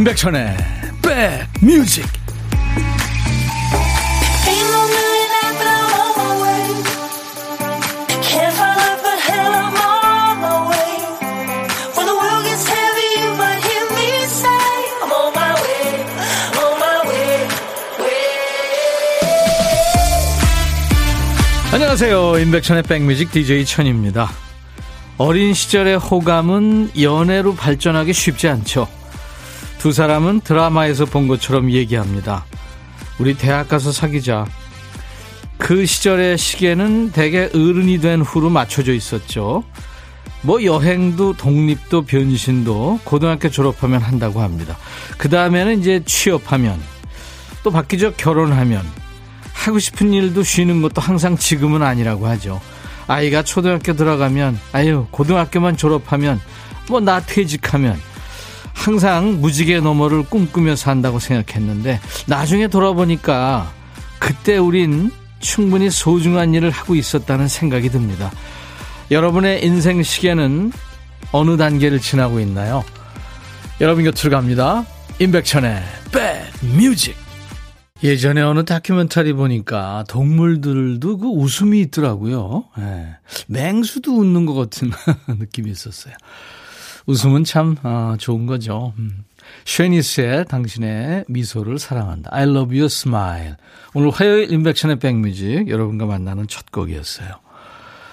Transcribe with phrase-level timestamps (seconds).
[0.00, 0.56] 임백천의
[1.02, 2.06] 백뮤직.
[21.74, 22.38] 안녕하세요.
[22.38, 24.30] 임백천의 백뮤직 DJ 천입니다.
[25.18, 28.88] 어린 시절의 호감은 연애로 발전하기 쉽지 않죠
[29.80, 32.44] 두 사람은 드라마에서 본 것처럼 얘기합니다.
[33.18, 34.44] 우리 대학 가서 사귀자.
[35.56, 39.64] 그 시절의 시계는 대개 어른이 된 후로 맞춰져 있었죠.
[40.42, 44.76] 뭐 여행도 독립도 변신도 고등학교 졸업하면 한다고 합니다.
[45.16, 46.78] 그 다음에는 이제 취업하면
[47.62, 48.12] 또 바뀌죠.
[48.18, 48.84] 결혼하면
[49.54, 52.60] 하고 싶은 일도 쉬는 것도 항상 지금은 아니라고 하죠.
[53.06, 56.38] 아이가 초등학교 들어가면 아유 고등학교만 졸업하면
[56.88, 57.98] 뭐 나 퇴직하면
[58.80, 63.70] 항상 무지개 너머를 꿈꾸며 산다고 생각했는데 나중에 돌아보니까
[64.18, 68.30] 그때 우린 충분히 소중한 일을 하고 있었다는 생각이 듭니다.
[69.10, 70.72] 여러분의 인생 시계는
[71.30, 72.82] 어느 단계를 지나고 있나요?
[73.82, 74.86] 여러분 곁으로 갑니다.
[75.18, 75.82] 임백천의
[76.62, 77.14] 백뮤직
[78.02, 82.64] 예전에 어느 다큐멘터리 보니까 동물들도 그 웃음이 있더라고요.
[82.78, 83.08] 네.
[83.46, 84.90] 맹수도 웃는 것 같은
[85.28, 86.14] 느낌이 있었어요.
[87.10, 88.92] 웃음은 참 어, 좋은 거죠.
[88.98, 89.24] 음.
[89.64, 92.30] 쉐니스의 당신의 미소를 사랑한다.
[92.32, 93.56] I love your smile.
[93.94, 97.28] 오늘 화요일 인백션의 백뮤직 여러분과 만나는 첫 곡이었어요.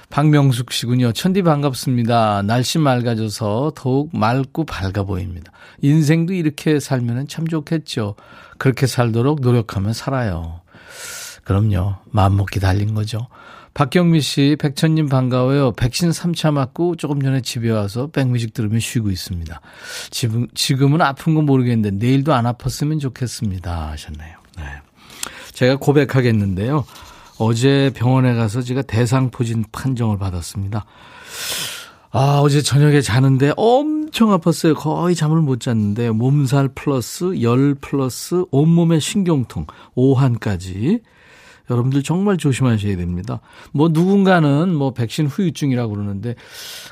[0.09, 1.11] 박명숙 씨군요.
[1.11, 2.41] 천디 반갑습니다.
[2.41, 5.51] 날씨 맑아져서 더욱 맑고 밝아 보입니다.
[5.81, 8.15] 인생도 이렇게 살면 참 좋겠죠.
[8.57, 10.61] 그렇게 살도록 노력하면 살아요.
[11.43, 11.97] 그럼요.
[12.09, 13.27] 마음먹기 달린 거죠.
[13.77, 15.71] 박경미 씨, 백천님 반가워요.
[15.73, 19.61] 백신 3차 맞고 조금 전에 집에 와서 백뮤직 들으며 쉬고 있습니다.
[20.09, 23.91] 지금, 지금은 아픈 건 모르겠는데 내일도 안 아팠으면 좋겠습니다.
[23.91, 24.35] 하셨네요.
[24.57, 24.63] 네.
[25.53, 26.85] 제가 고백하겠는데요.
[27.37, 30.83] 어제 병원에 가서 제가 대상포진 판정을 받았습니다.
[32.09, 34.75] 아, 어제 저녁에 자는데 엄청 아팠어요.
[34.75, 41.01] 거의 잠을 못 잤는데 몸살 플러스 열 플러스 온몸의 신경통, 오한까지
[41.69, 43.41] 여러분들 정말 조심하셔야 됩니다.
[43.71, 46.35] 뭐 누군가는 뭐 백신 후유증이라고 그러는데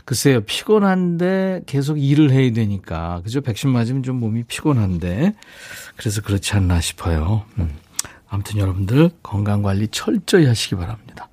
[0.04, 5.34] 글쎄요 피곤한데 계속 일을 해야 되니까 그죠 백신 맞으면 좀 몸이 피곤한데
[5.96, 7.44] 그래서 그렇지 않나 싶어요.
[7.58, 7.70] 음.
[8.28, 11.30] 아무튼 여러분들 건강 관리 철저히 하시기 바랍니다.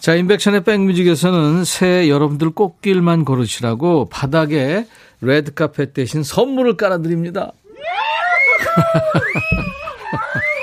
[0.00, 4.86] 자, 인백션의 백뮤직에서는 새해 여러분들 꽃길만 걸으시라고 바닥에
[5.20, 7.52] 레드카펫 대신 선물을 깔아드립니다.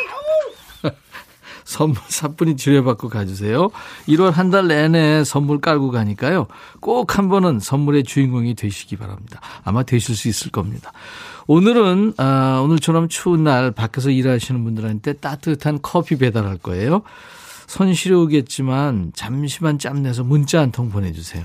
[1.66, 3.70] 선물 사뿐히 지뢰받고 가주세요.
[4.08, 6.48] 1월 한 달 내내 선물 깔고 가니까요.
[6.80, 9.40] 꼭 한 번은 선물의 주인공이 되시기 바랍니다.
[9.64, 10.92] 아마 되실 수 있을 겁니다.
[11.48, 17.02] 오늘은 아, 오늘처럼 추운 날 밖에서 일하시는 분들한테 따뜻한 커피 배달할 거예요.
[17.68, 21.44] 손 시려우겠지만 잠시만 짬내서 문자 한 통 보내주세요.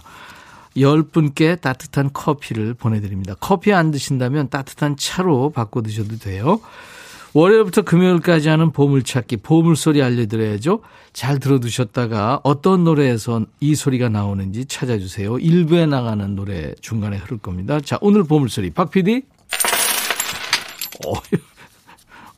[0.77, 3.35] 10분께 따뜻한 커피를 보내드립니다.
[3.41, 6.61] 커피 안 드신다면 따뜻한 차로 바꿔 드셔도 돼요.
[7.39, 10.81] 월요일부터 금요일까지 하는 보물찾기, 보물소리 알려드려야죠.
[11.13, 15.35] 잘 들어두셨다가 어떤 노래에서 이 소리가 나오는지 찾아주세요.
[15.35, 17.79] 1부에 나가는 노래 중간에 흐를 겁니다.
[17.81, 18.71] 자, 오늘 보물소리.
[18.71, 19.23] 박 PD?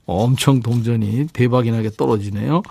[0.04, 2.62] 엄청 동전이 대박이 나게 떨어지네요.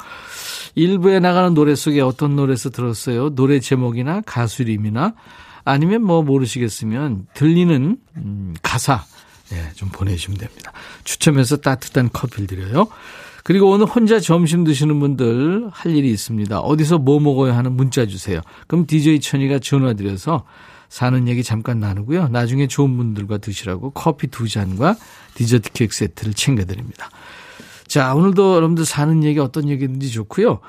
[0.77, 3.33] 1부에 나가는 노래 속에 어떤 노래에서 들었어요?
[3.33, 5.15] 노래 제목이나 가수 이름이나
[5.65, 9.03] 아니면 뭐 모르시겠으면 들리는 음, 가사
[9.49, 10.71] 네, 좀 보내주시면 됩니다.
[11.03, 12.87] 추첨해서 따뜻한 커피를 드려요.
[13.43, 16.59] 그리고 오늘 혼자 점심 드시는 분들 할 일이 있습니다.
[16.59, 18.41] 어디서 뭐 먹어야 하는 문자 주세요.
[18.67, 20.45] 그럼 DJ 천이가 전화 드려서
[20.89, 22.27] 사는 얘기 잠깐 나누고요.
[22.29, 24.95] 나중에 좋은 분들과 드시라고 커피 두 잔과
[25.35, 27.09] 디저트 케이크 세트를 챙겨드립니다.
[27.87, 30.59] 자, 오늘도 여러분들 사는 얘기 어떤 얘기든지 좋고요.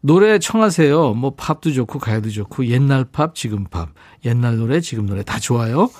[0.00, 1.14] 노래 청하세요.
[1.14, 3.90] 뭐 팝도 좋고 가요도 좋고 옛날 팝, 지금 팝,
[4.24, 5.90] 옛날 노래, 지금 노래 다 좋아요.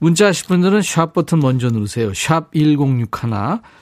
[0.00, 2.12] 문자 하실 분들은 샵 버튼 먼저 누르세요.
[2.14, 3.08] 샵 1061.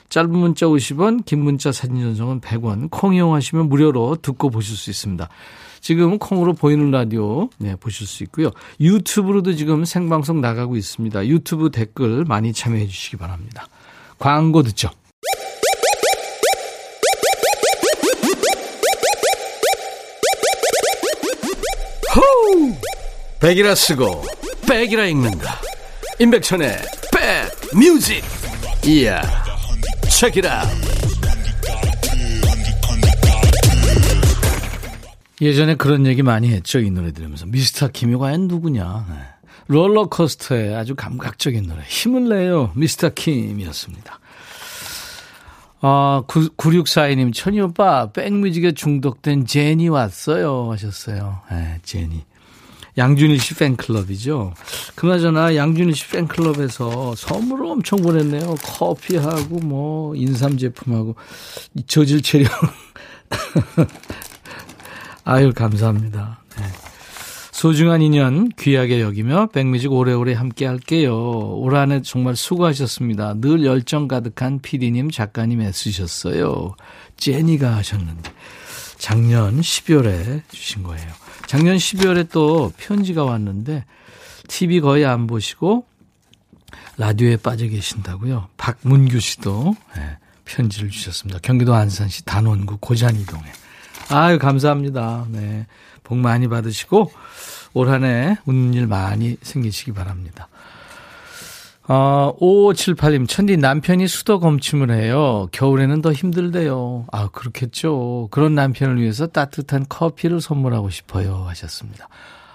[0.09, 2.91] 짧은 문자 50원, 긴 문자 사진 전송은 100원.
[2.91, 5.29] 콩 이용하시면 무료로 듣고 보실 수 있습니다.
[5.81, 8.51] 지금 콩으로 보이는 라디오 네, 보실 수 있고요.
[8.81, 11.27] 유튜브로도 지금 생방송 나가고 있습니다.
[11.27, 13.67] 유튜브 댓글 많이 참여해 주시기 바랍니다.
[14.19, 14.91] 광고 듣죠.
[23.41, 24.23] 백이라 쓰고
[24.69, 25.61] 백이라 읽는다.
[26.19, 26.79] 임백천의
[27.73, 28.25] 백뮤직
[28.87, 29.23] 이야
[30.11, 30.63] 책이라
[35.41, 39.33] 예전에 그런 얘기 많이 했죠 이 노래 들으면서 미스터 김이 과연 누구냐 네.
[39.69, 41.83] 롤러코스터의 아주 감각적인 노래.
[41.83, 42.73] 힘을 내요.
[42.75, 44.19] 미스터 킴이었습니다.
[45.81, 50.71] 아, 9642님, 천희 오빠, 백뮤직에 중독된 제니 왔어요.
[50.71, 51.41] 하셨어요.
[51.51, 52.25] 네, 제니.
[52.99, 54.53] 양준일 씨 팬클럽이죠.
[54.95, 58.55] 그나저나 양준일 씨 팬클럽에서 선물을 엄청 보냈네요.
[58.63, 61.17] 커피하고 뭐 인삼 제품하고
[61.87, 62.51] 저질 체력.
[65.25, 66.41] 아유 감사합니다.
[66.59, 66.65] 네.
[67.53, 71.15] 소중한 인연 귀하게 여기며 백뮤직 오래오래 함께 할게요.
[71.57, 73.35] 올 한 해 정말 수고하셨습니다.
[73.41, 76.75] 늘 열정 가득한 PD님 작가님 애쓰셨어요.
[77.17, 78.33] 제니가 하셨는데
[78.99, 81.07] 작년 12월에 주신 거예요.
[81.47, 83.85] 작년 12월에 또 편지가 왔는데
[84.49, 85.87] TV 거의 안 보시고
[86.97, 88.49] 라디오에 빠져 계신다고요.
[88.57, 91.41] 박문규 씨도 네, 편지를 주셨습니다.
[91.43, 93.45] 경기도 안산시 단원구 고잔이동에.
[94.11, 95.27] 아유 감사합니다.
[95.29, 95.67] 네.
[96.03, 97.13] 복 많이 받으시고
[97.75, 100.49] 올 한해 웃는 일 많이 생기시기 바랍니다.
[101.89, 105.49] 어, 5578님, 천디 남편이 수도 검침을 해요.
[105.51, 107.07] 겨울에는 더 힘들대요.
[107.11, 108.29] 아, 그렇겠죠.
[108.31, 111.45] 그런 남편을 위해서 따뜻한 커피를 선물하고 싶어요.
[111.49, 112.09] 하셨습니다.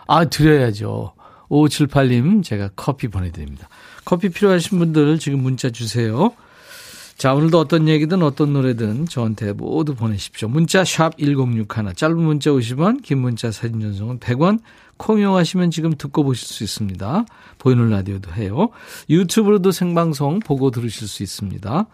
[0.07, 1.13] 아, 드려야죠.
[1.50, 3.68] 5578님, 제가 커피 보내드립니다.
[4.06, 6.31] 커피 필요하신 분들 지금 문자 주세요.
[7.18, 10.48] 자, 오늘도 어떤 얘기든 어떤 노래든 저한테 모두 보내십시오.
[10.48, 14.60] 문자 샵 1061, 짧은 문자 50원, 긴 문자 사진 전송은 100원,
[14.98, 17.25] 콩 이용하시면 지금 듣고 보실 수 있습니다.
[17.58, 18.69] 보이는 라디오도 해요.
[19.10, 21.88] 유튜브로도 생방송 보고 들으실 수 있습니다.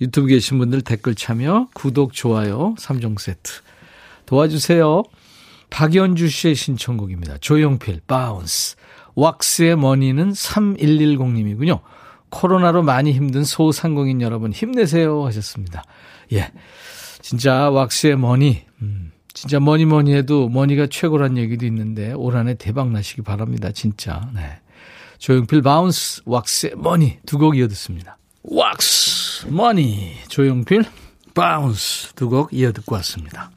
[0.00, 3.52] 유튜브 계신 분들 댓글 참여, 구독, 좋아요, 3종 세트.
[4.26, 5.04] 도와주세요.
[5.70, 7.38] 박연주 씨의 신청곡입니다.
[7.38, 8.74] 조용필, Bounce.
[9.14, 11.78] 왁스의 Money는 3110님이군요.
[12.34, 15.84] 코로나로 많이 힘든 소상공인 여러분 힘내세요 하셨습니다.
[16.32, 16.50] 예.
[17.22, 18.62] 진짜 왁스의 Money.
[18.82, 19.12] 음.
[19.32, 23.70] 진짜 뭐니 뭐니 해도 money가 최고란 얘기도 있는데 올 한해 대박 나시기 바랍니다.
[23.72, 24.28] 진짜.
[24.34, 24.58] 네.
[25.18, 28.18] 조용필 Bounce 왁스의 Money 두 곡 이어 듣습니다.
[28.42, 30.84] 왁스 Money 조용필
[31.34, 33.50] Bounce 두 곡 이어 듣고 왔습니다.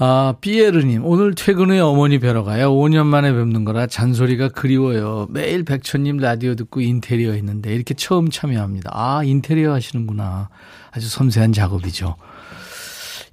[0.00, 2.72] 아, 삐에르님, 오늘 퇴근 후에 어머니 뵈러 가요.
[2.72, 5.26] 5년 만에 뵙는 거라 잔소리가 그리워요.
[5.28, 8.90] 매일 백천님 라디오 듣고 인테리어 했는데 이렇게 처음 참여합니다.
[8.92, 10.50] 아, 인테리어 하시는구나.
[10.92, 12.14] 아주 섬세한 작업이죠.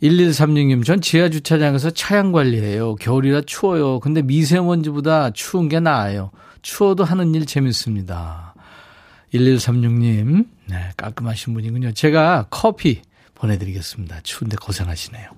[0.02, 2.96] 1136님, 전 지하 주차장에서 차량 관리해요.
[2.96, 4.00] 겨울이라 추워요.
[4.00, 6.32] 근데 미세먼지보다 추운 게 나아요.
[6.64, 8.56] 추워도 하는 일 재밌습니다.
[9.36, 11.92] 1136님, 네, 깔끔하신 분이군요.
[11.92, 13.04] 제가 커피
[13.36, 14.22] 보내드리겠습니다.
[14.24, 15.30] 추운데 고생하시네요.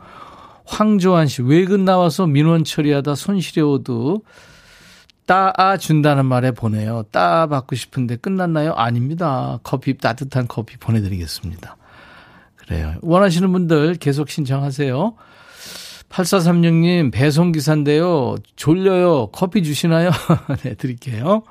[0.67, 4.21] 황조한 씨, 외근 나와서 민원 처리하다 손 시려워도
[5.25, 7.03] 따아 준다는 말에 보내요.
[7.11, 8.73] 따 받고 싶은데 끝났나요?
[8.73, 9.59] 아닙니다.
[9.63, 11.75] 커피, 따뜻한 커피 보내드리겠습니다.
[12.55, 12.95] 그래요.
[13.01, 15.15] 원하시는 분들 계속 신청하세요.
[16.09, 18.35] 8436님, 배송기사인데요.
[18.55, 19.27] 졸려요.
[19.33, 20.11] 커피 주시나요?
[20.63, 21.43] 네, 드릴게요.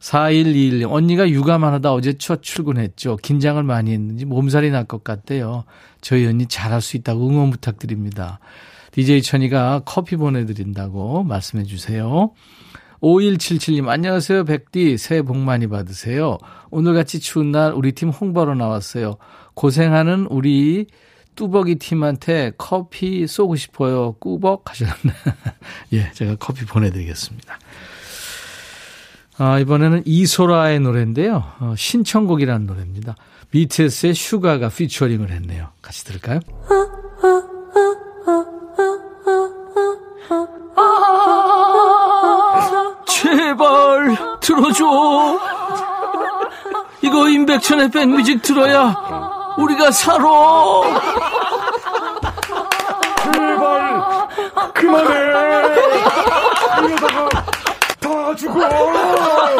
[0.00, 3.16] 4121님, 언니가 육아만 하다 어제 첫 출근했죠.
[3.16, 5.64] 긴장을 많이 했는지 몸살이 날 것 같대요.
[6.00, 8.38] 저희 언니 잘할 수 있다고 응원 부탁드립니다.
[8.92, 12.30] DJ 천이가 커피 보내드린다고 말씀해 주세요.
[13.02, 14.98] 5177님, 안녕하세요, 백디.
[14.98, 16.38] 새해 복 많이 받으세요.
[16.70, 19.16] 오늘같이 추운 날 우리 팀 홍보하러 나왔어요.
[19.54, 20.86] 고생하는 우리
[21.36, 24.14] 뚜벅이 팀한테 커피 쏘고 싶어요.
[24.18, 25.12] 꾸벅 하셨네.
[25.92, 27.58] 예, 제가 커피 보내드리겠습니다.
[29.38, 31.44] 아, 이번에는 이소라의 노래인데요.
[31.60, 33.14] 어, 신청곡이라는 노래입니다.
[33.50, 35.68] BTS의 슈가가 피처링을 했네요.
[35.80, 36.40] 같이 들을까요?
[43.06, 45.38] 제발 들어줘.
[47.02, 48.94] 이거 임백천의 백뮤직 들어야
[49.56, 50.24] 우리가 살아.
[53.32, 54.28] 제발
[54.74, 55.18] 그만해.
[56.84, 57.37] 이러다가
[58.54, 59.57] 다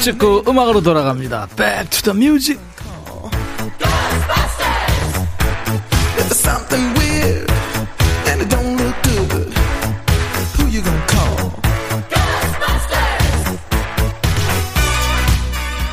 [0.00, 1.48] 찍고 음악으로 돌아갑니다.
[1.56, 2.60] Back to the music.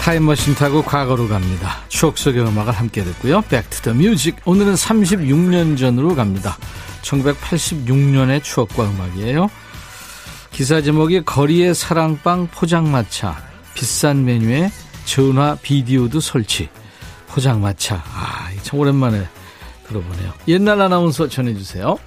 [0.02, 1.78] 타임머신 타고 과거로 갑니다.
[1.88, 3.42] 추억 속의 음악을 함께 듣고요.
[3.42, 4.40] Back to the music.
[4.46, 6.58] 오늘은 36년 전으로 갑니다.
[7.02, 9.50] 1986년의 추억과 음악이에요.
[10.52, 14.72] 기사 제목이 거리의 사랑빵 포장마차 비싼 메뉴에
[15.06, 16.70] 전화 비디오도 설치.
[17.28, 17.98] 포장마차.
[17.98, 19.24] 아 참 오랜만에
[19.88, 20.34] 들어보네요.
[20.48, 21.98] 옛날 아나운서 전해주세요.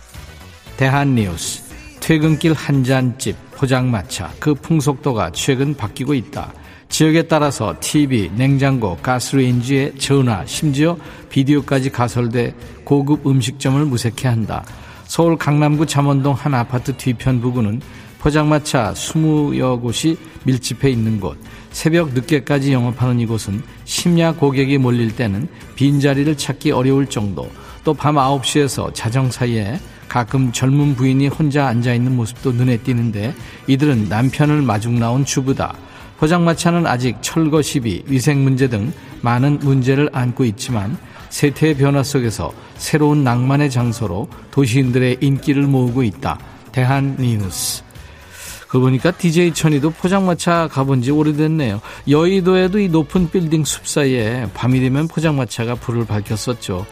[0.76, 1.62] 대한뉴스.
[2.00, 4.32] 퇴근길 한 잔집 포장마차.
[4.40, 6.52] 그 풍속도가 최근 바뀌고 있다.
[6.88, 10.96] 지역에 따라서 TV, 냉장고, 가스레인지에 전화, 심지어
[11.28, 14.64] 비디오까지 가설돼 고급 음식점을 무색해 한다.
[15.04, 17.80] 서울 강남구 잠원동 한 아파트 뒤편 부근은
[18.18, 21.38] 포장마차 20여 곳이 밀집해 있는 곳,
[21.78, 27.48] 새벽 늦게까지 영업하는 이곳은 심야 고객이 몰릴 때는 빈자리를 찾기 어려울 정도,
[27.84, 33.32] 또 밤 9시에서 자정 사이에 가끔 젊은 부인이 혼자 앉아있는 모습도 눈에 띄는데
[33.68, 35.76] 이들은 남편을 마중 나온 주부다.
[36.18, 40.98] 포장마차는 아직 철거 시비, 위생 문제 등 많은 문제를 안고 있지만
[41.30, 46.40] 세태의 변화 속에서 새로운 낭만의 장소로 도시인들의 인기를 모으고 있다.
[46.72, 47.87] 대한니우스.
[48.68, 51.80] 그 보니까 DJ 천이도 포장마차 가본 지 오래됐네요.
[52.08, 56.86] 여의도에도 이 높은 빌딩 숲 사이에 밤이 되면 포장마차가 불을 밝혔었죠.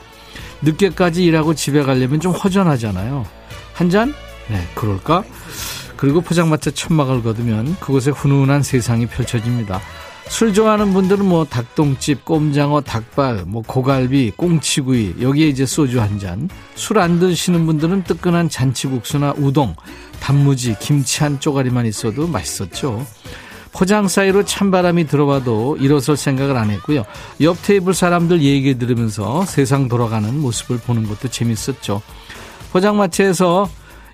[0.63, 3.27] 늦게까지 일하고 집에 가려면 좀 허전하잖아요.
[3.75, 4.15] 한 잔?
[4.49, 5.25] 네, 그럴까?
[5.97, 9.81] 그리고 포장마차 천막을 거두면 그곳에 훈훈한 세상이 펼쳐집니다.
[10.29, 16.49] 술 좋아하는 분들은 뭐 닭똥집, 꼼장어, 닭발, 뭐 고갈비, 꽁치구이 여기에 이제 소주 한 잔.
[16.75, 19.75] 술 안 드시는 분들은 뜨끈한 잔치국수나 우동,
[20.21, 23.07] 단무지, 김치 한 쪼가리만 있어도 맛있었죠.
[23.73, 27.05] 포장 사이로 찬바람이 들어와도 일어설 생각을 안 했고요.
[27.43, 32.01] 옆 테이블 사람들 얘기 들으면서 세상 돌아가는 모습을 보는 것도 재밌었죠.
[32.73, 33.69] 포장마차에서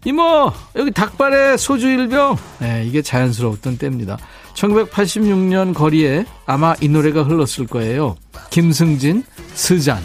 [0.04, 4.18] 이모 여기 닭발에 소주 일병 네, 이게 자연스러웠던 때입니다
[4.54, 8.16] 1986년 거리에 아마 이 노래가 흘렀을 거예요.
[8.50, 10.02] 김승진 스잔.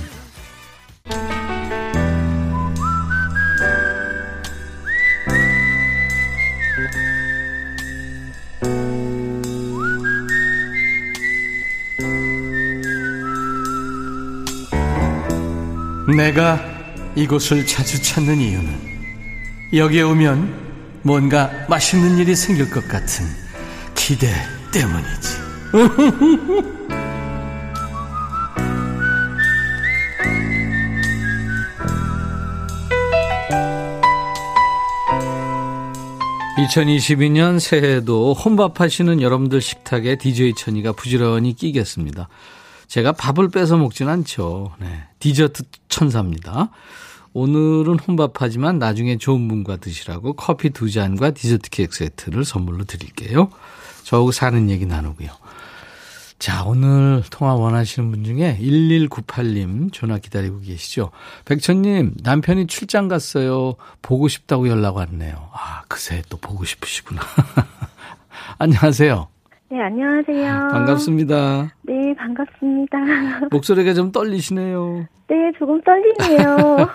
[16.15, 16.59] 내가
[17.15, 18.97] 이곳을 자주 찾는 이유는
[19.73, 23.25] 여기에 오면 뭔가 맛있는 일이 생길 것 같은
[24.07, 24.29] 기대
[24.71, 25.37] 때문이지.
[36.57, 42.29] (2022년) 새해에도 혼밥하시는 여러분들 식탁에 DJ 천이가 부지런히 끼겠습니다.
[42.87, 44.71] 제가 밥을 뺏어 먹진 않죠.
[44.79, 45.03] 네.
[45.19, 46.69] 디저트 천사입니다.
[47.33, 53.49] 오늘은 혼밥하지만 나중에 좋은 분과 드시라고 커피 두 잔과 디저트 케이크 세트를 선물로 드릴게요.
[54.07, 55.27] 저하고 사는 얘기 나누고요.
[56.39, 61.11] 자, 오늘 통화 원하시는 분 중에 1198님 전화 기다리고 계시죠.
[61.43, 63.75] 백천님, 남편이 출장 갔어요.
[64.01, 65.49] 보고 싶다고 연락 왔네요.
[65.51, 67.21] 아, 그새 또 보고 싶으시구나.
[68.59, 69.27] 안녕하세요.
[69.71, 70.69] 네, 안녕하세요.
[70.71, 71.73] 반갑습니다.
[71.81, 72.97] 네, 반갑습니다.
[73.51, 75.05] 목소리가 좀 떨리시네요.
[75.27, 76.89] 네, 조금 떨리네요.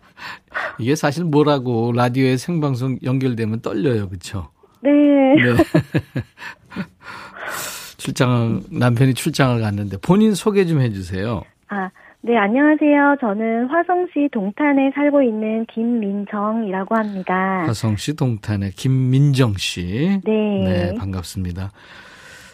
[0.78, 4.50] 이게 사실 뭐라고 라디오에 생방송 연결되면 떨려요, 그렇죠?
[4.80, 4.90] 네.
[4.90, 5.56] 네.
[7.96, 11.42] 출장 남편이 출장을 갔는데 본인 소개 좀 해주세요.
[11.68, 11.90] 아,
[12.22, 13.16] 네, 안녕하세요.
[13.20, 17.64] 저는 화성시 동탄에 살고 있는 김민정이라고 합니다.
[17.66, 20.20] 화성시 동탄에 김민정 씨.
[20.24, 20.32] 네.
[20.64, 21.70] 네, 반갑습니다.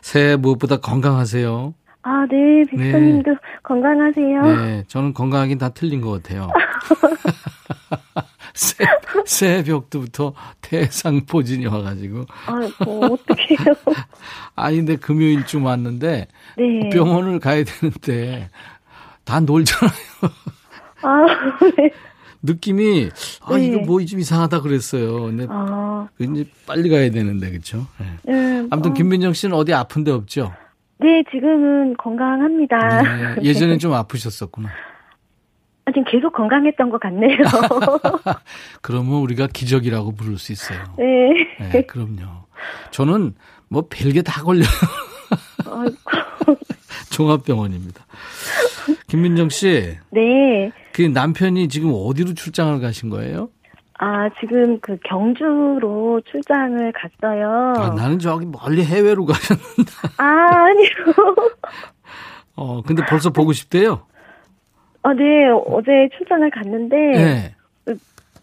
[0.03, 1.75] 새해 무엇보다 건강하세요.
[2.03, 3.37] 아, 네, 백선님도 네.
[3.65, 4.43] 건강하세요.
[4.43, 6.49] 네, 저는 건강하긴 다 틀린 것 같아요.
[8.57, 8.85] 새,
[9.27, 10.33] 새벽부터
[10.63, 12.25] 태상포진이 와가지고.
[12.47, 13.75] 아, 뭐, 어떡해요.
[14.57, 16.27] 아니, 근데 금요일쯤 왔는데.
[16.57, 16.89] 네.
[16.91, 18.49] 병원을 가야 되는데,
[19.25, 19.93] 다 놀잖아요.
[21.03, 21.27] 아,
[21.77, 21.91] 네.
[22.43, 23.11] 느낌이,
[23.43, 23.67] 아, 네.
[23.67, 25.23] 이거 뭐 좀 이상하다 그랬어요.
[25.25, 26.09] 근데, 아.
[26.19, 27.87] 이제 빨리 가야 되는데, 그쵸?
[27.99, 28.07] 네.
[28.33, 28.67] 네.
[28.71, 28.95] 아무튼, 어.
[28.95, 30.53] 김민정 씨는 어디 아픈 데 없죠?
[30.99, 33.03] 네, 지금은 건강합니다.
[33.03, 34.71] 네, 예전엔 좀 아프셨었구나.
[35.87, 37.39] 아, 지금 계속 건강했던 것 같네요.
[38.83, 40.79] 그러면 우리가 기적이라고 부를 수 있어요.
[40.99, 41.47] 네.
[41.71, 42.45] 네, 그럼요.
[42.91, 43.35] 저는
[43.69, 44.67] 뭐 별게 다 걸려요.
[47.11, 48.05] 종합병원입니다.
[49.07, 49.97] 김민정 씨.
[50.11, 50.73] 네.
[50.93, 53.49] 그 남편이 지금 어디로 출장을 가신 거예요?
[53.99, 57.75] 아, 지금 그 경주로 출장을 갔어요.
[57.77, 59.93] 아, 나는 저기 멀리 해외로 가셨는데.
[60.19, 60.89] 아, 아니요.
[62.57, 64.03] 어, 근데 벌써 보고 싶대요?
[65.07, 65.47] 아, 네.
[65.67, 66.97] 어제 출장을 갔는데.
[66.97, 67.55] 네.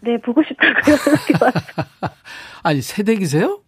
[0.00, 2.14] 네, 보고 싶다고 연락이 왔어.
[2.62, 3.60] 아니, 새댁이세요?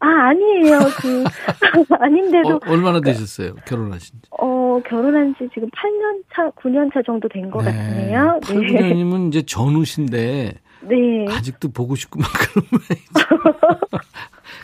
[0.00, 0.78] 아, 아니에요.
[1.00, 1.24] 그,
[2.00, 2.56] 아닌데도.
[2.56, 3.54] 어, 얼마나 되셨어요?
[3.66, 4.28] 결혼하신 지?
[4.30, 7.70] 어, 결혼한 지 지금 8년 차, 9년 차 정도 된것 네.
[7.72, 8.40] 같네요.
[8.42, 10.54] 8, 9년이면 이제 전우신데.
[10.82, 11.26] 네.
[11.28, 12.80] 아직도 보고 싶구만 그러면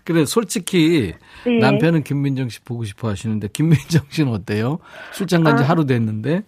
[0.04, 1.12] 그래, 솔직히
[1.44, 1.58] 네.
[1.58, 4.78] 남편은 김민정 씨 보고 싶어 하시는데, 김민정 씨는 어때요?
[5.12, 6.42] 출장 간지 아, 하루 됐는데?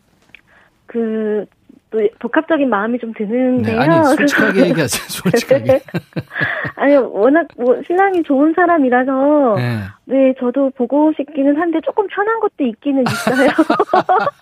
[0.89, 1.47] 그,
[1.91, 3.79] 또 복합적인 마음이 좀 드는데요.
[3.79, 5.05] 네, 아니 솔직하게 얘기하세요.
[5.09, 5.81] 솔직하게.
[6.77, 9.79] 아니 워낙 뭐 신랑이 좋은 사람이라서 네.
[10.05, 13.49] 네 저도 보고 싶기는 한데 조금 편한 것도 있기는 있어요.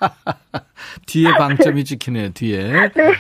[1.07, 2.31] 뒤에 방점이 찍히네요.
[2.31, 2.73] 뒤에.
[2.73, 3.13] 네.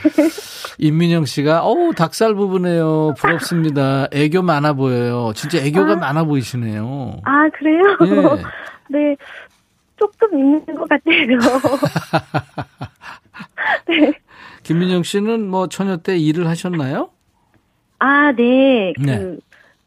[0.78, 3.14] 임민영 씨가 어우 닭살 부부네요.
[3.16, 4.08] 부럽습니다.
[4.12, 5.32] 애교 많아 보여요.
[5.36, 7.20] 진짜 애교가 아, 많아 보이시네요.
[7.24, 7.96] 아 그래요?
[8.88, 8.98] 네.
[9.10, 9.16] 네.
[9.96, 11.14] 조금 있는 것 같아요.
[13.88, 14.12] 네.
[14.62, 17.10] 김민영 씨는 뭐 처녀 때 일을 하셨나요?
[17.98, 18.92] 아, 네.
[18.96, 19.36] 그 네.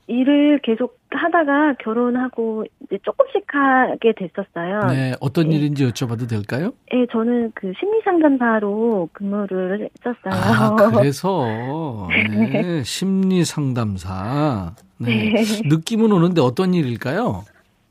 [0.08, 4.88] 일을 계속 하다가 결혼하고 이제 조금씩 하게 됐었어요.
[4.88, 5.56] 네, 어떤 네.
[5.56, 6.72] 일인지 여쭤봐도 될까요?
[6.92, 10.34] 네, 저는 그 심리 상담사로 근무를 했었어요.
[10.34, 14.74] 아, 그래서 네, 심리 상담사.
[14.98, 15.34] 네.
[15.34, 15.62] 네.
[15.66, 17.44] 느낌은 오는데 어떤 일일까요?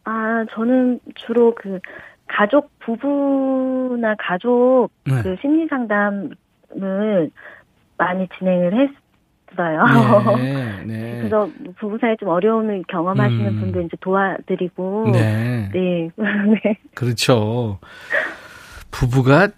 [0.05, 1.81] 아, 저는 주로 그
[2.29, 5.23] 가족 부부나 가족 네.
[5.23, 7.31] 그 심리 상담을
[7.97, 8.91] 많이 진행을
[9.51, 9.85] 했어요.
[10.37, 11.19] 네, 네.
[11.19, 13.61] 그래서 부부 사이에 좀 어려움을 경험하시는 음.
[13.61, 15.71] 분들 이제 도와드리고 네.
[15.73, 16.11] 네.
[16.65, 16.79] 네.
[16.95, 17.79] 그렇죠.
[18.91, 19.49] 부부가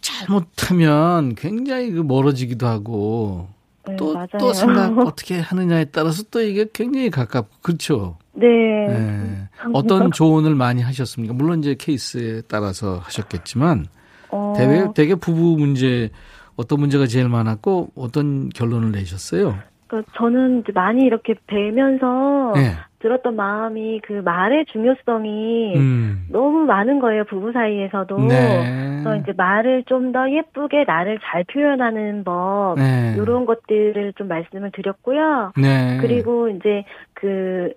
[0.00, 3.57] 잘못하면 굉장히 그 멀어지기도 하고 네,
[3.96, 4.26] 또, 맞아요.
[4.38, 8.16] 또 생각 어떻게 하느냐에 따라서 또 이게 굉장히 가깝고, 그렇죠?
[8.32, 8.46] 네.
[8.46, 9.48] 네.
[9.72, 11.34] 어떤 조언을 많이 하셨습니까?
[11.34, 13.86] 물론 이제 케이스에 따라서 하셨겠지만,
[14.30, 14.54] 어...
[14.56, 16.10] 대개, 대개 부부 문제,
[16.56, 19.58] 어떤 문제가 제일 많았고, 어떤 결론을 내셨어요?
[19.88, 22.76] 그 저는 이제 많이 이렇게 뵈면서 네.
[23.00, 26.26] 들었던 마음이 그 말의 중요성이 음.
[26.30, 28.18] 너무 많은 거예요 부부 사이에서도.
[28.20, 29.02] 네.
[29.02, 33.14] 그래서 이제 말을 좀 더 예쁘게 나를 잘 표현하는 법 네.
[33.18, 35.52] 이런 것들을 좀 말씀을 드렸고요.
[35.56, 35.98] 네.
[36.00, 37.72] 그리고 이제 그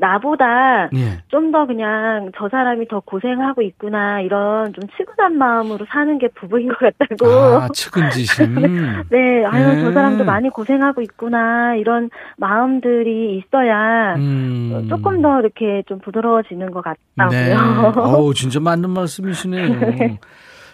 [0.00, 1.22] 나보다 예.
[1.28, 6.78] 좀더 그냥 저 사람이 더 고생하고 있구나 이런 좀 측은한 마음으로 사는 게 부부인 것
[6.78, 7.26] 같다고.
[7.28, 8.54] 아, 측은지심.
[9.10, 9.80] 네, 아유 예.
[9.82, 14.86] 저 사람도 많이 고생하고 있구나 이런 마음들이 있어야 음.
[14.88, 17.38] 조금 더 이렇게 좀 부드러워지는 것 같다고요.
[17.38, 17.54] 네.
[18.00, 19.80] 어우 진짜 맞는 말씀이시네요.
[19.80, 20.18] 네.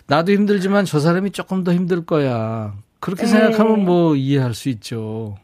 [0.06, 2.72] 나도 힘들지만 저 사람이 조금 더 힘들 거야.
[3.00, 3.28] 그렇게 네.
[3.28, 5.36] 생각하면 뭐 이해할 수 있죠.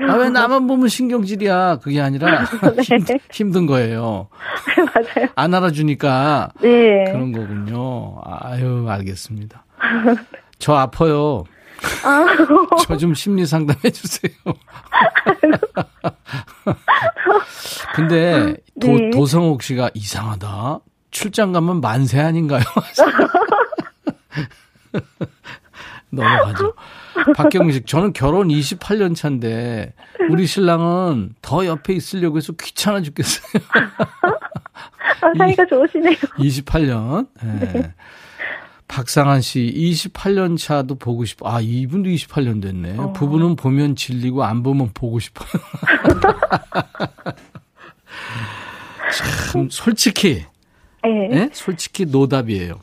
[0.00, 0.06] 네.
[0.06, 1.76] 아, 왜 나만 보면 신경질이야.
[1.82, 2.82] 그게 아니라 네.
[3.30, 4.28] 힘, 든 거예요.
[4.94, 5.28] 맞아요.
[5.34, 7.04] 안 알아주니까 네.
[7.12, 8.16] 그런 거군요.
[8.24, 9.64] 아유, 알겠습니다.
[10.58, 11.44] 저 아파요.
[12.04, 12.24] 아.
[12.86, 14.32] 저좀 심리 상담해 주세요.
[17.94, 19.10] 근데 도, 네.
[19.10, 20.80] 도성옥 씨가 이상하다.
[21.10, 22.62] 출장 가면 만세 아닌가요?
[26.10, 26.74] 넘어가죠.
[27.36, 29.94] 박경식, 저는 결혼 28년 차인데
[30.30, 33.62] 우리 신랑은 더 옆에 있으려고 해서 귀찮아 죽겠어요.
[35.22, 36.16] 아, 사이가 좋으시네요.
[36.38, 37.28] 28년.
[37.42, 37.72] 네.
[37.72, 37.94] 네.
[38.88, 41.48] 박상한 씨, 28년 차도 보고 싶어.
[41.48, 42.98] 아, 이분도 28년 됐네.
[42.98, 43.12] 어.
[43.12, 45.48] 부부는 보면 질리고 안 보면 보고 싶어요.
[49.52, 50.44] 참, 솔직히.
[51.04, 51.28] 네.
[51.28, 51.50] 네?
[51.52, 52.80] 솔직히 노답이에요.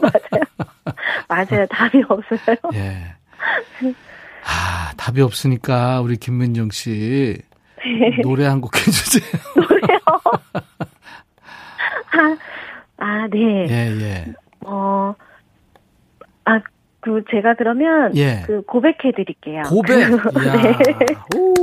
[0.00, 0.44] 맞아요.
[1.30, 1.66] 맞아요.
[1.70, 2.56] 답이 없어요.
[2.74, 3.14] 예.
[4.44, 7.36] 아, 답이 없으니까 우리 김민정 씨
[7.78, 8.20] 네.
[8.22, 9.40] 노래 한 곡 해주세요.
[9.56, 9.98] 노래요?
[12.12, 12.36] 아,
[12.98, 13.66] 아, 네.
[13.70, 14.24] 예, 예.
[14.66, 15.14] 어,
[16.44, 16.60] 아,
[17.00, 18.42] 그 제가 그러면 예.
[18.46, 19.62] 그 고백해 드릴게요.
[19.66, 19.96] 고백.
[20.10, 20.16] 네.
[21.38, 21.54] 오,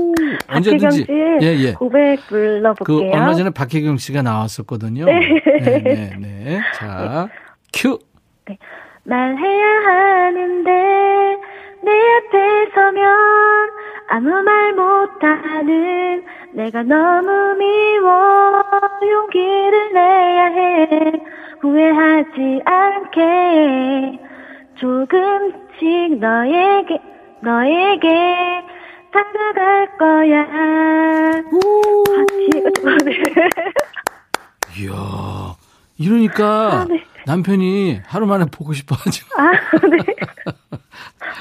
[0.47, 1.05] 언제든지.
[1.41, 1.73] 예, 예.
[1.73, 3.11] 고백 불러 볼게요.
[3.11, 5.05] 그 얼마 전에 박혜경 씨가 나왔었거든요.
[5.05, 5.19] 네,
[5.61, 6.15] 네, 네.
[6.19, 6.59] 네.
[6.73, 7.27] 자,
[7.73, 7.99] 큐.
[8.47, 8.57] 네.
[9.07, 11.37] 말해야 하는데
[11.81, 13.69] 내 앞에 서면
[14.09, 18.63] 아무 말 못하는 내가 너무 미워.
[19.01, 21.13] 용기를 내야 해.
[21.61, 24.19] 후회하지 않게.
[24.75, 26.99] 조금씩 너에게
[27.41, 28.63] 너에게
[29.13, 30.45] 다가갈 거야.
[32.05, 32.63] 같이.
[34.83, 35.56] 이야
[35.97, 37.03] 이러니까 아, 네.
[37.25, 39.25] 남편이 하루 만에 보고 싶어 하죠.
[39.37, 39.51] 아,
[39.87, 39.97] 네.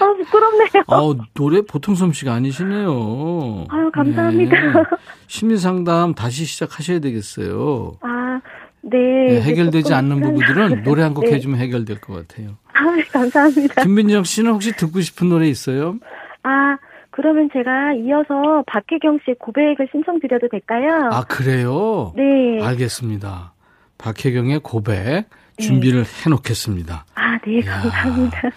[0.01, 0.85] 아, 부끄럽네요.
[0.89, 3.67] 아, 노래 보통 솜씨가 아니시네요.
[3.69, 4.61] 아유, 감사합니다.
[4.61, 4.83] 네.
[5.27, 7.99] 심리 상담 다시 시작하셔야 되겠어요.
[8.01, 8.41] 아,
[8.83, 8.99] 네.
[8.99, 11.35] 네 해결되지 않는 부분들은 노래 한곡 네.
[11.35, 12.57] 해주면 해결될 것 같아요.
[12.73, 13.83] 아, 네, 감사합니다.
[13.83, 15.97] 김민정 씨는 혹시 듣고 싶은 노래 있어요?
[16.43, 16.77] 아,
[17.11, 21.11] 그러면 제가 이어서 박혜경 씨의 고백을 신청드려도 될까요?
[21.13, 22.13] 아, 그래요?
[22.15, 22.63] 네.
[22.63, 23.56] 알겠습니다.
[23.99, 25.25] 박혜경의 고백.
[25.59, 26.11] 준비를 네.
[26.27, 27.07] 해놓겠습니다.
[27.15, 28.51] 아, 네, 감사합니다.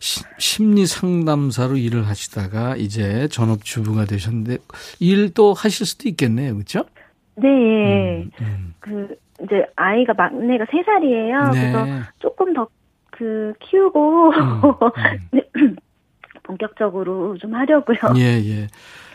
[0.00, 4.58] 시, 심리 상담사로 일을 하시다가 이제 전업주부가 되셨는데
[4.98, 6.84] 일도 하실 수도 있겠네요, 그렇죠?
[7.36, 8.74] 네, 음, 음.
[8.80, 11.50] 그 이제 아이가 막내가 3 살이에요.
[11.52, 11.72] 네.
[11.72, 11.86] 그래서
[12.18, 12.66] 조금 더
[13.16, 15.76] 그 키우고 음, 음.
[16.42, 17.98] 본격적으로 좀 하려고요.
[18.18, 18.66] 예, 예.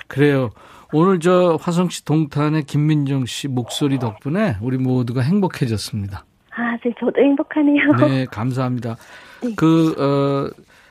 [0.07, 0.49] 그래요.
[0.93, 6.25] 오늘 저 화성 씨 동탄의 김민정 씨 목소리 덕분에 우리 모두가 행복해졌습니다.
[6.53, 8.07] 아, 네, 저도 행복하네요.
[8.09, 8.97] 네, 감사합니다.
[9.41, 9.53] 네.
[9.55, 10.49] 그, 어,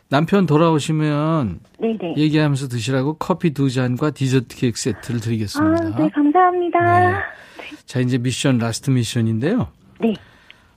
[0.08, 2.14] 남편 돌아오시면 네네.
[2.16, 5.84] 얘기하면서 드시라고 커피 두 잔과 디저트 케이크 세트를 드리겠습니다.
[5.86, 7.10] 아, 네, 감사합니다.
[7.10, 7.16] 네.
[7.84, 9.68] 자, 이제 미션 last 미션인데요.
[10.00, 10.14] 네.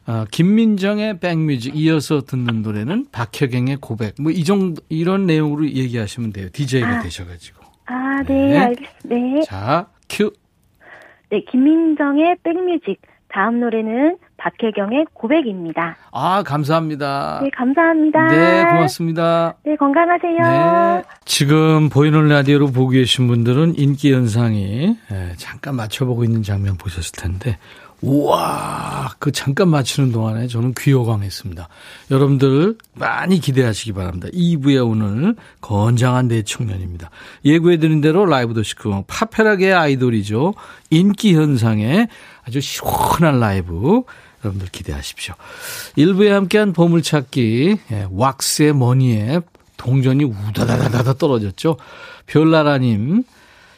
[0.05, 4.15] 아, 김민정의 백뮤직 이어서 듣는 노래는 박혜경의 고백.
[4.21, 6.49] 뭐 이 정도 이런 내용으로 얘기하시면 돼요.
[6.51, 7.01] DJ가 아.
[7.01, 7.62] 되셔 가지고.
[7.85, 8.57] 아, 네, 네.
[8.59, 8.99] 알겠습니다.
[9.03, 9.41] 네.
[9.43, 10.31] 자, 큐.
[11.29, 13.01] 네, 김민정의 백뮤직.
[13.33, 15.97] 다음 노래는 박혜경의 고백입니다.
[16.11, 17.39] 아, 감사합니다.
[17.41, 18.27] 네, 감사합니다.
[18.27, 19.55] 네, 고맙습니다.
[19.65, 20.37] 네, 건강하세요.
[20.37, 21.03] 네.
[21.25, 27.57] 지금 보이는 라디오로 보고 계신 분들은 인기 현상이 예, 잠깐 맞춰보고 있는 장면 보셨을 텐데
[28.03, 31.69] 우와, 그 잠깐 맞추는 동안에 저는 귀호강했습니다.
[32.11, 34.27] 여러분들 많이 기대하시기 바랍니다.
[34.33, 37.09] 2부에 오늘 건장한 대청년입니다.
[37.45, 40.53] 예고해드린 대로 라이브 도시크 파페라계 아이돌이죠.
[40.89, 42.07] 인기 현상에
[42.45, 44.03] 아주 시원한 라이브
[44.43, 45.35] 여러분들 기대하십시오.
[45.97, 49.39] 1부에 함께한 보물찾기 예, 왁스의 머니에
[49.77, 51.77] 동전이 우다다다다 떨어졌죠.
[52.25, 53.23] 별나라님,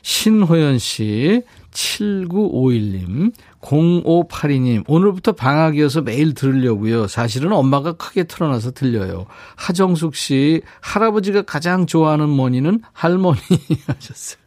[0.02, 3.34] 신호연 씨, 7951님,
[3.66, 7.08] 0582님, 오늘부터 방학이어서 매일 들으려고요.
[7.08, 9.26] 사실은 엄마가 크게 틀어놔서 들려요.
[9.56, 13.40] 하정숙 씨, 할아버지가 가장 좋아하는 머니는 할머니
[13.88, 14.40] 하셨어요.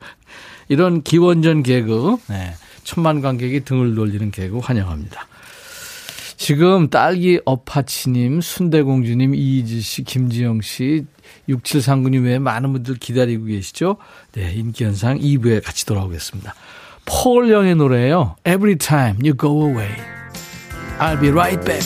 [0.69, 2.55] 이런 기원전 개그, 네.
[2.85, 5.27] 천만 관객이 등을 돌리는 개그 환영합니다.
[6.37, 11.05] 지금 딸기 어파치님, 순대공주님, 이희지 씨, 김지영 씨,
[11.49, 13.97] 6739님 외에 많은 분들 기다리고 계시죠?
[14.33, 16.55] 네, 인기현상 2부에 같이 돌아오겠습니다.
[17.09, 18.37] 폴 영의 노래예요.
[18.47, 19.95] Every time you go away.
[21.01, 21.85] I'll be right back.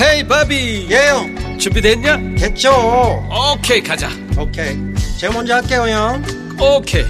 [0.00, 2.16] 헤이 바비 예영 준비됐냐?
[2.36, 2.72] 됐죠
[3.54, 4.76] 오케이 가자 오케이
[5.18, 6.22] 제가 먼저 할게요 형
[6.60, 7.04] 오케이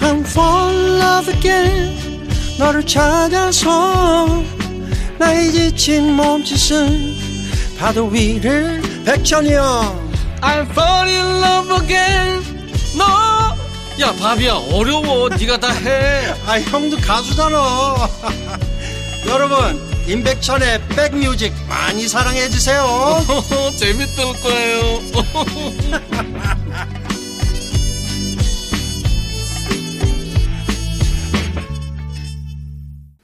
[0.00, 4.42] I'm fall in love again 너를 찾아서
[5.18, 7.14] 나의 지친 몸짓은
[7.78, 10.03] 파도 위를 백천이 형
[10.44, 12.42] I'm fall in love again.
[12.98, 13.04] 너.
[13.98, 15.30] 야, 바비야, 어려워.
[15.30, 16.26] 네가 다 해.
[16.46, 17.56] 아, 형도 가수잖아.
[19.26, 22.84] 여러분, 임백천의 백뮤직 많이 사랑해 주세요.
[23.78, 25.00] 재밌을 거예요.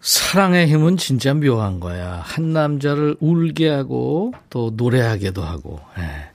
[0.00, 2.22] 사랑의 힘은 진짜 묘한 거야.
[2.24, 5.80] 한 남자를 울게 하고 또 노래하게도 하고.
[5.98, 6.29] 예.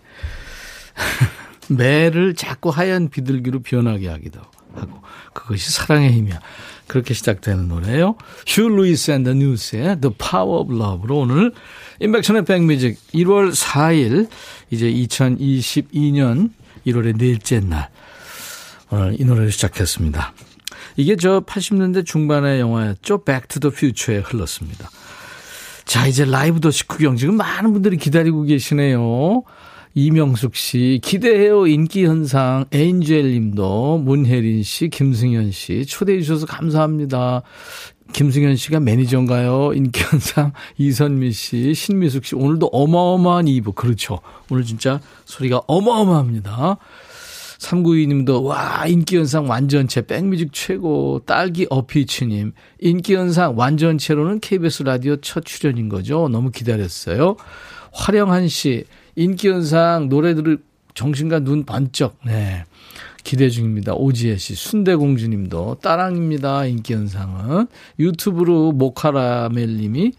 [1.69, 4.39] 매를 작고 하얀 비둘기로 변하게 하기도
[4.73, 5.01] 하고
[5.33, 6.39] 그것이 사랑의 힘이야.
[6.87, 8.15] 그렇게 시작되는 노래예요.
[8.45, 11.53] Huey Lewis and the News의 The Power of Love로 오늘
[11.99, 14.29] 임백천의 백뮤직 1월 4일
[14.69, 16.51] 이제 2022년
[16.85, 17.89] 1월의 넷째 날
[18.91, 20.33] 오늘 이 노래를 시작했습니다.
[20.97, 23.23] 이게 저 80년대 중반의 영화였죠.
[23.25, 24.89] The Future에 흘렀습니다.
[25.85, 29.43] 자, 이제 라이브 도시 구경 지금 많은 분들이 기다리고 계시네요.
[29.95, 31.67] 이명숙 씨, 기대해요.
[31.67, 32.65] 인기 현상.
[32.71, 37.43] 에인젤 님도, 문혜린 씨, 김승현 씨, 초대해 주셔서 감사합니다.
[38.11, 39.71] 김승현 씨가 매니저인가요?
[39.73, 40.51] 인기 현상.
[40.77, 43.71] 이선미 씨, 신미숙 씨, 오늘도 어마어마한 이브.
[43.71, 44.19] 그렇죠.
[44.51, 46.77] 오늘 진짜 소리가 어마어마합니다.
[47.65, 56.29] 392님도, 와, 인기현상 완전체, 백뮤직 최고, 딸기 어피치님, 인기현상 완전체로는 KBS 라디오 첫 출연인 거죠.
[56.29, 57.37] 너무 기다렸어요.
[57.91, 60.59] 화령한 씨, 인기 현상 노래들을
[60.93, 62.65] 정신과 눈 번쩍 네.
[63.23, 63.93] 기대 중입니다.
[63.93, 66.65] 오지혜 씨, 순대공주 님도 따랑입니다.
[66.65, 67.67] 인기 현상은
[67.99, 70.11] 유튜브로 모카라멜 님이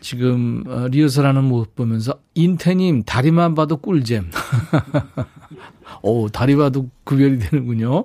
[0.00, 4.30] 지금 어, 리허설하는 모습 보면서 인태님 다리만 봐도 꿀잼.
[6.02, 8.04] 오 다리 봐도 구별이 되는군요.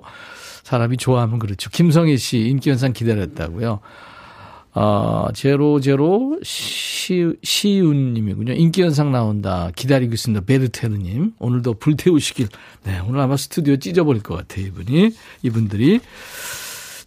[0.62, 1.70] 사람이 좋아하면 그렇죠.
[1.70, 3.80] 김성희 씨 인기 현상 기다렸다고요.
[4.74, 8.54] 어, 제로 제로 시, 시윤님이군요.
[8.54, 9.70] 인기현상 나온다.
[9.76, 10.46] 기다리고 있습니다.
[10.46, 11.34] 베르테르님.
[11.38, 12.48] 오늘도 불태우시길.
[12.84, 15.10] 네, 오늘 아마 스튜디오 찢어버릴 것 같아요, 이분이.
[15.42, 16.00] 이분들이.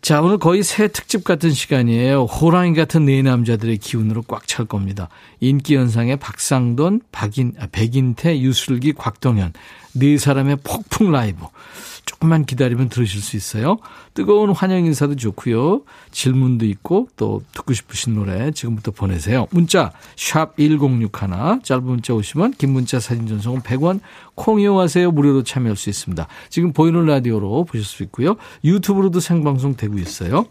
[0.02, 2.26] 자, 오늘 거의 새 특집 같은 시간이에요.
[2.26, 5.10] 호랑이 같은 네 남자들의 기운으로 꽉 찰 겁니다.
[5.40, 9.54] 인기현상의 박상돈, 박인, 아, 백인태, 유슬기, 곽동현.
[9.96, 11.46] 네 사람의 폭풍 라이브.
[12.06, 13.78] 조금만 기다리면 들으실 수 있어요.
[14.14, 15.82] 뜨거운 환영 인사도 좋고요.
[16.12, 19.48] 질문도 있고 또 듣고 싶으신 노래 지금부터 보내세요.
[19.52, 24.00] 문자 샵 1061, 짧은 문자 오시면 긴 문자 사진 전송은 100원,
[24.36, 25.12] 콩 이용하세요.
[25.12, 26.28] 무료로 참여할 수 있습니다.
[26.50, 28.36] 지금 보이는 라디오로 보실 수 있고요.
[28.64, 30.46] 유튜브로도 생방송 되고 있어요.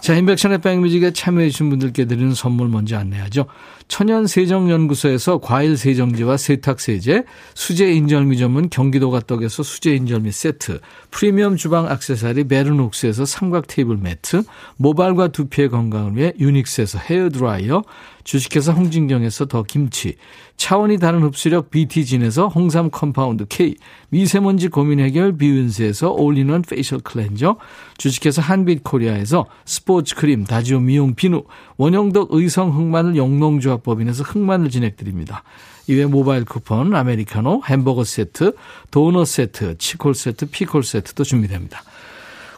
[0.00, 3.46] 자, 임백천의 백뮤직에 참여해주신 분들께 드리는 선물 먼저 안내하죠.
[3.88, 13.96] 천연세정연구소에서 과일세정제와 세탁세제, 수제인절미 전문 경기도가 떡에서 수제인절미 세트, 프리미엄 주방 악세사리 베르녹스에서 삼각 테이블
[13.98, 14.42] 매트,
[14.76, 17.84] 모발과 두피의 건강을 위해 유닉스에서 헤어드라이어,
[18.24, 20.16] 주식회사 홍진경에서 더 김치,
[20.56, 23.74] 차원이 다른 흡수력 BT진에서 홍삼 compound K,
[24.08, 27.56] 미세먼지 고민 해결 비윤세에서 all-in-one facial cleanser,
[27.98, 31.44] 주식회사 한빛코리아에서 스포츠 크림 다지오 미용 비누,
[31.76, 35.42] 원형덕 의성 흑마늘 영농조합법인에서 흑마늘 진액 드립니다.
[35.86, 38.54] 이외 모바일 쿠폰, 아메리카노, 햄버거 세트,
[38.90, 41.82] 도넛 세트, 치콜 세트, 피콜 세트도 준비됩니다.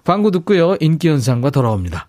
[0.05, 0.77] 광고 듣고요.
[0.81, 2.09] 인기 현상과 돌아옵니다.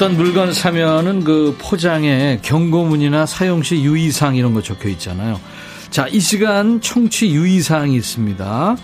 [0.00, 5.38] 어떤 물건 사면은 그 포장에 경고문이나 사용 시 유의사항 이런 거 적혀 있잖아요.
[5.90, 8.76] 자, 이 시간 청취 유의사항이 있습니다.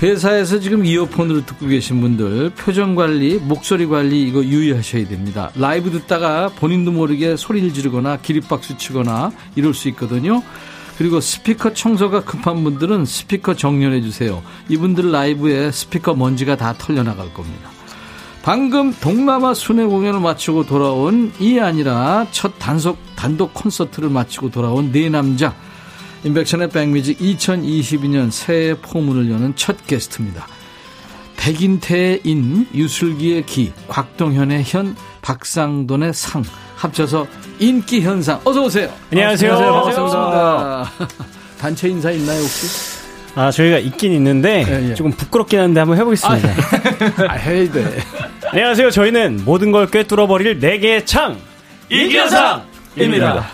[0.00, 5.50] 회사에서 지금 이어폰으로 듣고 계신 분들 표정 관리, 목소리 관리 이거 유의하셔야 됩니다.
[5.56, 10.44] 라이브 듣다가 본인도 모르게 소리를 지르거나 기립박수 치거나 이럴 수 있거든요.
[10.96, 14.44] 그리고 스피커 청소가 급한 분들은 스피커 정렬해 주세요.
[14.68, 17.71] 이분들 라이브에 스피커 먼지가 다 털려나갈 겁니다.
[18.42, 25.08] 방금 동남아 순회 공연을 마치고 돌아온 이 아니라 첫 단속 단독 콘서트를 마치고 돌아온 네
[25.08, 25.54] 남자
[26.24, 30.46] 인백션의 백뮤직 2022년 새해 포문을 여는 첫 게스트입니다.
[31.36, 36.42] 백인태인 유슬기의 기 곽동현의 현 박상돈의 상
[36.76, 37.26] 합쳐서
[37.60, 38.92] 인기 현상 어서 오세요.
[39.12, 39.52] 안녕하세요.
[39.52, 39.94] 안녕하세요.
[39.94, 40.90] 반갑습니다.
[41.58, 42.91] 단체 인사 있나요 혹시?
[43.34, 44.94] 아, 저희가 있긴 있는데 예, 예.
[44.94, 46.48] 조금 부끄럽긴 한데 한번 해보겠습니다.
[46.48, 47.98] 아, 아 해야 돼.
[48.50, 48.90] 안녕하세요.
[48.90, 51.38] 저희는 모든 걸 꿰뚫어 버릴 네 개의 창
[51.88, 53.46] 이기현상입니다.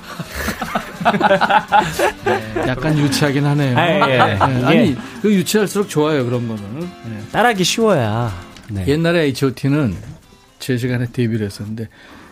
[2.24, 3.78] 네, 약간 유치하긴 하네요.
[3.78, 4.16] 아, 예.
[4.18, 6.80] 네, 아니 그 유치할수록 좋아요 그런 거는.
[6.80, 7.22] 네.
[7.30, 8.32] 따라하기 쉬워야.
[8.70, 8.84] 네.
[8.88, 9.96] 옛날에 H.O.T는
[10.58, 11.88] 제 시간에 데뷔를 했었는데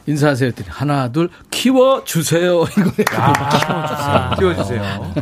[0.07, 4.75] 인사하세요 했더니 하나 둘 키워 주세요 이거 아, 키워 주세요.
[4.75, 5.15] 키워 주세요.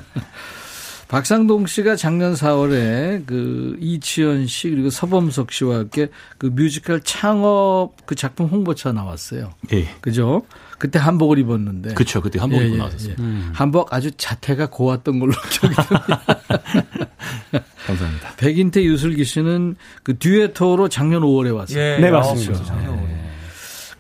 [1.15, 8.17] 박상동 씨가 작년 4월에 그 이치현 씨 그리고 서범석 씨와 함께 그 뮤지컬 창업 그
[8.17, 9.53] 작품 홍보차 나왔어요.
[9.73, 9.87] 예.
[10.01, 10.43] 그죠?
[10.77, 11.95] 그때 한복을 입었는데.
[11.95, 12.21] 그렇죠.
[12.21, 13.11] 그때 한복 예, 입고 예, 나왔어요.
[13.13, 13.15] 예.
[13.21, 13.53] 음.
[13.55, 16.21] 한복 아주 자태가 고왔던 걸로 기억이 듭니다.
[17.87, 18.33] 감사합니다.
[18.37, 21.79] 백인태 유슬기 씨는 그 듀에토로 작년 5월에 왔어요.
[21.79, 22.55] 예, 네, 맞습니다.
[22.55, 22.65] 그렇죠.
[22.65, 23.04] 작년 5월에.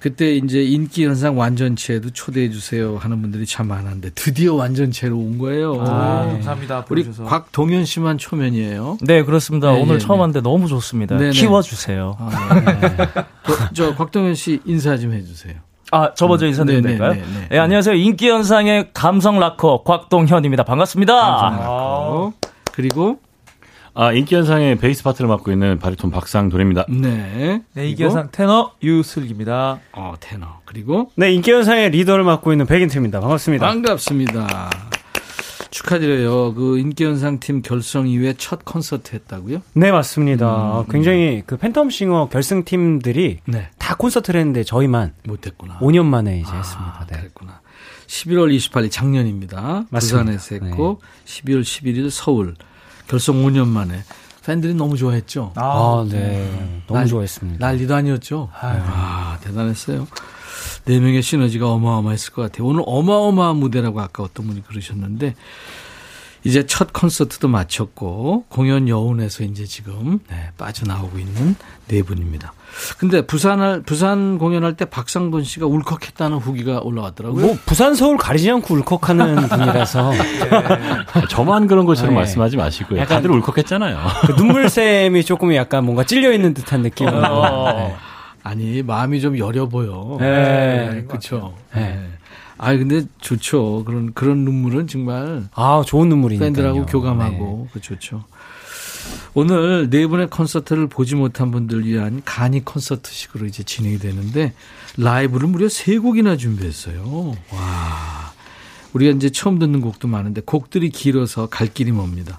[0.04, 5.80] 그때 이제 인기 현상 완전체에도 초대해 주세요 하는 분들이 참 많았는데 드디어 완전체로 온 거예요.
[5.80, 6.84] 아, 감사합니다.
[6.90, 8.98] 우리 곽동현 씨만 초면이에요.
[9.00, 9.72] 네, 그렇습니다.
[9.72, 10.20] 네, 오늘 네, 처음 네.
[10.20, 11.16] 왔는데 너무 좋습니다.
[11.16, 11.30] 네네.
[11.30, 12.18] 키워 주세요.
[12.18, 12.96] 아, 네.
[13.46, 15.54] 그, 저 곽동현 씨 인사 좀 해주세요.
[15.90, 17.14] 아, 저 먼저 인사드리면 될까요?
[17.14, 17.94] 네, 네, 안녕하세요.
[17.94, 20.64] 인기 현상의 감성 락커 곽동현입니다.
[20.64, 21.14] 반갑습니다.
[21.14, 22.32] 감성 락커.
[22.72, 23.20] 그리고
[23.96, 26.86] 아, 인기현상의 베이스 파트를 맡고 있는 바리톤 박상돈입니다.
[26.88, 27.62] 네.
[27.74, 29.78] 네, 인기현상 테너 유슬기입니다.
[29.92, 30.60] 어, 테너.
[30.64, 33.20] 그리고 네, 인기현상의 리더를 맡고 있는 백인태입니다.
[33.20, 33.64] 반갑습니다.
[33.64, 34.70] 반갑습니다.
[35.70, 36.54] 축하드려요.
[36.54, 39.62] 그 인기현상 팀 결성 이후에 첫 콘서트 했다고요?
[39.74, 40.80] 네, 맞습니다.
[40.80, 43.68] 음, 굉장히 그 팬텀싱어 결승 팀들이 네.
[43.78, 45.78] 다 콘서트를 했는데 저희만 못했구나.
[45.78, 47.06] 5년 만에 이제 아, 했습니다.
[47.10, 47.18] 네.
[47.18, 47.60] 그랬구나.
[48.08, 49.84] 11월 28일 작년입니다.
[49.90, 49.98] 맞습니다.
[50.32, 51.42] 부산에서 했고 네.
[51.42, 52.54] 12월 11일 서울.
[53.08, 54.02] 결성 5년 만에
[54.44, 55.52] 팬들이 너무 좋아했죠.
[55.56, 56.18] 아, 아 네.
[56.18, 56.82] 네.
[56.86, 57.66] 너무 난, 좋아했습니다.
[57.66, 58.50] 난리도 아니었죠.
[58.60, 58.80] 아유.
[58.84, 60.06] 아, 대단했어요.
[60.84, 62.66] 네 명의 시너지가 어마어마했을 것 같아요.
[62.66, 65.34] 오늘 어마어마한 무대라고 아까 어떤 분이 그러셨는데
[66.44, 71.56] 이제 첫 콘서트도 마쳤고 공연 여운에서 이제 지금 네, 빠져나오고 있는
[71.88, 72.52] 네 분입니다.
[72.98, 77.46] 근데 부산을 부산 공연할 때 박상돈 씨가 울컥했다는 후기가 올라왔더라고요.
[77.46, 81.26] 뭐 부산 서울 가리지 않고 울컥하는 분이라서 네.
[81.30, 82.20] 저만 그런 것처럼 네.
[82.20, 83.00] 말씀하지 마시고요.
[83.00, 83.98] 약간 다들 울컥했잖아요.
[84.26, 87.16] 그 눈물샘이 조금 약간 뭔가 찔려 있는 듯한 느낌으로.
[87.16, 87.72] 어.
[87.72, 87.94] 네.
[88.42, 90.18] 아니 마음이 좀 여려 보여.
[90.20, 91.54] 네, 네 그렇죠.
[91.74, 91.98] 네.
[92.56, 93.84] 아 근데 좋죠.
[93.84, 97.70] 그런 그런 눈물은 정말 아 좋은 눈물이니까 팬들하고 교감하고 네.
[97.72, 98.24] 그 좋죠.
[99.34, 104.54] 오늘 네 분의 콘서트를 보지 못한 분들 위한 간이 콘서트식으로 이제 진행이 되는데
[104.96, 107.34] 라이브를 무려 세 곡이나 준비했어요.
[107.50, 108.32] 와.
[108.92, 112.38] 우리가 이제 처음 듣는 곡도 많은데 곡들이 길어서 갈 길이 멉니다.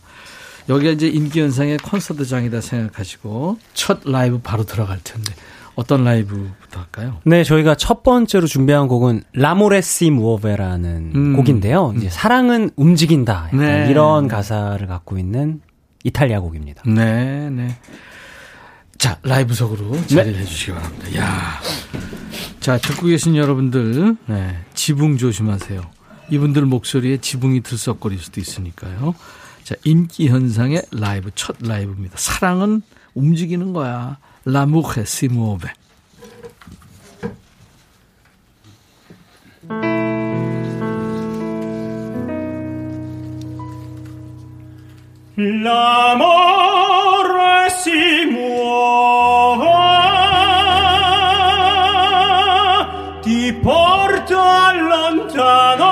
[0.69, 5.33] 여기가 이제 인기 현상의 콘서트장이다 생각하시고 첫 라이브 바로 들어갈 텐데
[5.75, 7.19] 어떤 라이브부터 할까요?
[7.25, 11.35] 네, 저희가 첫 번째로 준비한 곡은 L'amore si muove라는 음.
[11.35, 11.93] 곡인데요.
[11.97, 13.49] 이제 사랑은 움직인다.
[13.53, 13.87] 네.
[13.89, 15.61] 이런 가사를 갖고 있는
[16.03, 16.83] 이탈리아 곡입니다.
[16.85, 17.75] 네, 네.
[18.97, 20.39] 자, 라이브석으로 자리를 네.
[20.39, 21.15] 해주시기 바랍니다.
[21.17, 21.59] 야
[22.59, 25.81] 자, 듣고 계신 여러분들, 네, 지붕 조심하세요.
[26.31, 29.13] 이분들 목소리에 지붕이 들썩거릴 수도 있으니까요.
[29.63, 32.15] 자, 인기 현상의 라이브, 첫 라이브입니다.
[32.17, 32.81] 사랑은
[33.13, 34.17] 움직이는 거야.
[34.47, 35.73] la mucche si muove.
[45.37, 46.49] L'amore
[47.81, 49.69] si muove,
[53.21, 55.91] ti porta lontano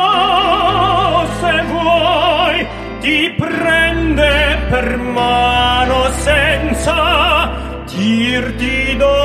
[1.40, 2.68] se vuoi,
[3.02, 6.53] ti prende per mano se vuoi
[8.34, 9.23] dirti do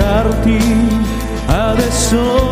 [0.00, 0.58] buscarte
[1.48, 2.49] a.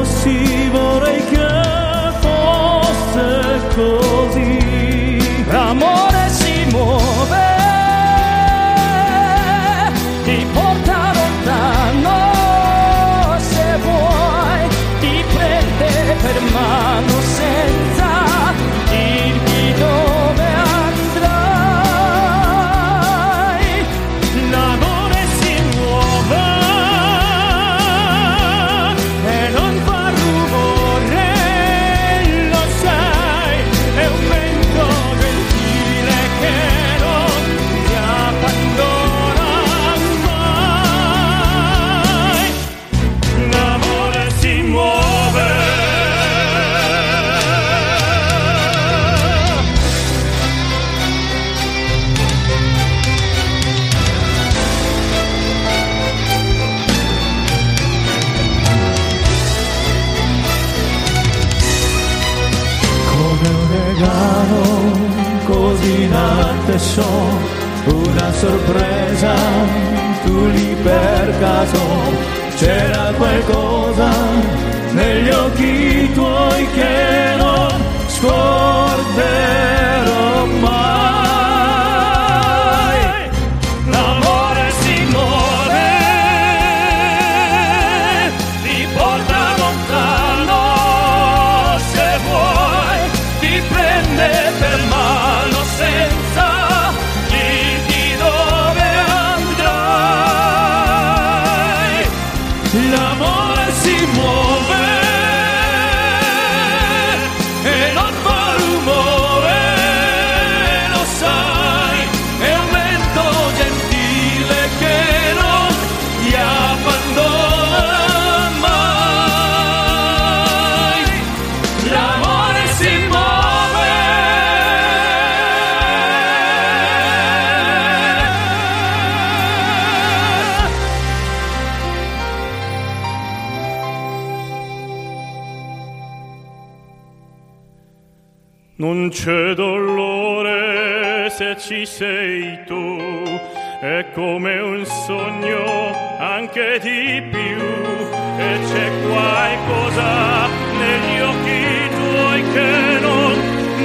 [150.79, 153.33] negli occhi tuoi che non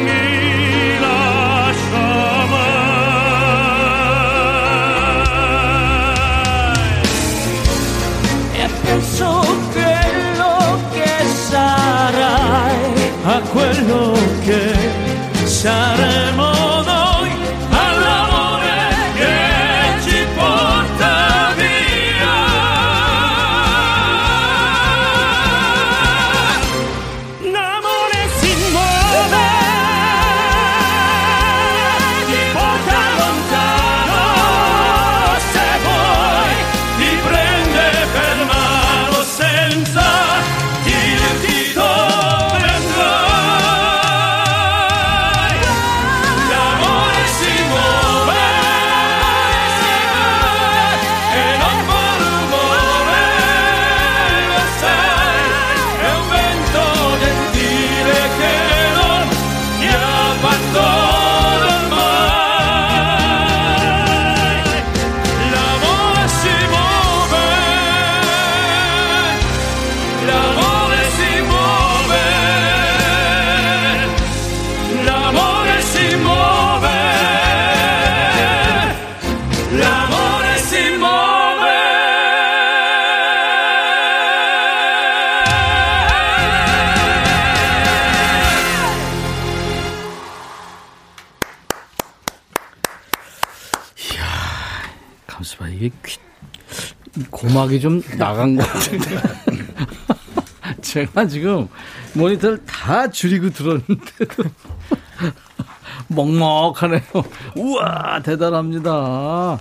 [0.03, 2.81] mi lascia mai.
[8.53, 9.27] E penso
[9.71, 10.53] quello
[10.93, 11.13] che
[11.49, 14.01] sarai a quello
[14.43, 14.61] che
[15.45, 16.12] saremo
[97.63, 99.17] 고막이 좀 나간 것 같은데.
[100.81, 101.67] 제가 지금
[102.13, 104.43] 모니터를 다 줄이고 들었는데도
[106.07, 107.01] 먹먹하네요.
[107.55, 109.59] 우와 대단합니다.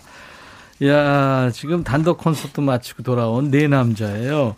[0.85, 4.57] 야 지금 단독 콘서트 마치고 돌아온 네 남자예요.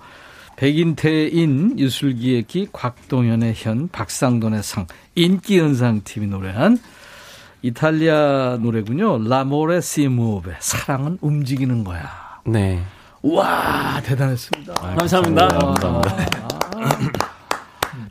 [0.56, 4.86] 백인태인, 유슬기의 기, 곽동현의 현, 박상돈의 상,
[5.16, 6.78] 인기연상 팀이 노래한
[7.62, 9.26] 이탈리아 노래군요.
[9.28, 12.08] 라모레 시무베 사랑은 움직이는 거야.
[12.46, 12.84] 네.
[13.24, 14.74] 우와 대단했습니다.
[14.74, 15.48] 감사합니다.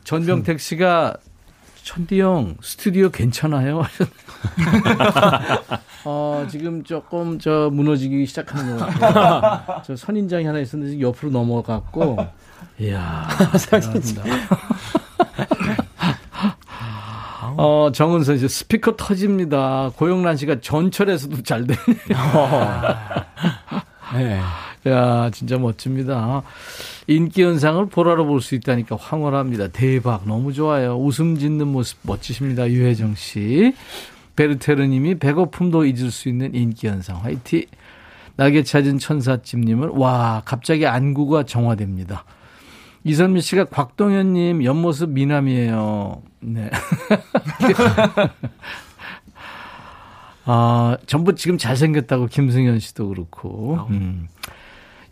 [0.02, 1.14] 전병택 씨가
[1.84, 3.84] 천디 형 스튜디오 괜찮아요?
[6.04, 9.82] 어, 지금 조금 저 무너지기 시작하는 것 같아요.
[9.84, 12.16] 저 선인장이 하나 있었는데 옆으로 넘어갔고,
[12.80, 13.28] 이야,
[13.70, 14.22] 대단합니다.
[17.56, 19.92] 어, 정은선 씨, 스피커 터집니다.
[19.94, 23.24] 고영란 씨가 전철에서도 잘 되네요.
[24.14, 24.40] 네.
[24.86, 26.42] 야, 진짜 멋집니다.
[27.06, 29.68] 인기 현상을 보라로 볼 수 있다니까 황홀합니다.
[29.68, 30.26] 대박.
[30.26, 30.96] 너무 좋아요.
[30.96, 32.68] 웃음 짓는 모습 멋지십니다.
[32.70, 33.74] 유혜정 씨.
[34.36, 37.22] 베르테르 님이 배고픔도 잊을 수 있는 인기 현상.
[37.22, 37.64] 화이팅.
[38.36, 42.24] 낙에 찾은 천사집 님은 와, 갑자기 안구가 정화됩니다.
[43.04, 46.22] 이선미 씨가 곽동현 님 옆모습 미남이에요.
[46.40, 46.70] 네.
[50.46, 53.86] 아, 전부 지금 잘생겼다고 김승현 씨도 그렇고.
[53.90, 54.28] 음.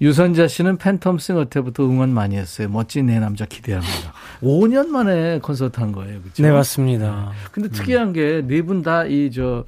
[0.03, 2.69] 유선자 씨는 팬텀싱어 때부터 응원 많이 했어요.
[2.69, 4.13] 멋진 내 남자 기대합니다.
[4.43, 6.21] 5년 만에 콘서트 한 거예요.
[6.21, 6.43] 그렇죠?
[6.43, 7.31] 네, 맞습니다.
[7.53, 9.65] 근데 특이한 게 네 분 다 이 저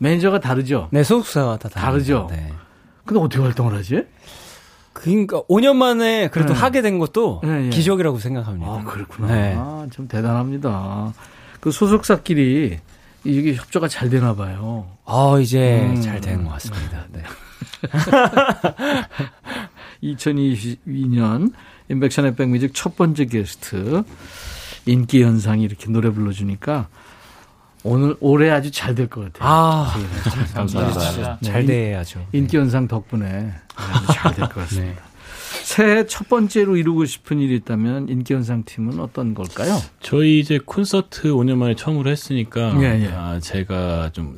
[0.00, 0.88] 매니저가 다르죠?
[0.90, 2.26] 네, 소속사가 다 다르죠.
[2.30, 2.52] 네.
[3.04, 4.04] 근데 어떻게 활동을 하지?
[4.92, 6.58] 그러니까 5년 만에 그래도 네.
[6.60, 7.70] 하게 된 것도 네, 네.
[7.70, 8.70] 기적이라고 생각합니다.
[8.70, 9.28] 아, 그렇구나.
[9.28, 9.54] 네.
[9.56, 11.12] 아, 참 대단합니다.
[11.60, 12.78] 그 소속사끼리
[13.24, 14.88] 이게 협조가 잘 되나 봐요.
[15.04, 16.00] 아, 이제 음.
[16.00, 17.06] 잘된 것 같습니다.
[17.12, 17.22] 네.
[20.02, 21.52] 2022년
[21.88, 24.02] 인백션의 백뮤직 첫 번째 게스트
[24.86, 26.88] 인기 현상이 이렇게 노래 불러주니까
[27.84, 29.48] 오늘 올해 아주 잘 될 것 같아요.
[29.48, 29.94] 아,
[30.54, 31.38] 감사합니다.
[31.42, 32.26] 잘 돼야죠.
[32.32, 35.02] 인기 현상 덕분에 아주 잘될 것 같습니다.
[35.62, 39.80] 새해 첫 번째로 이루고 싶은 일이 있다면 인기 현상 팀은 어떤 걸까요?
[40.00, 43.08] 저희 이제 콘서트 5년 만에 처음으로 했으니까 예, 예.
[43.14, 44.36] 아, 제가 좀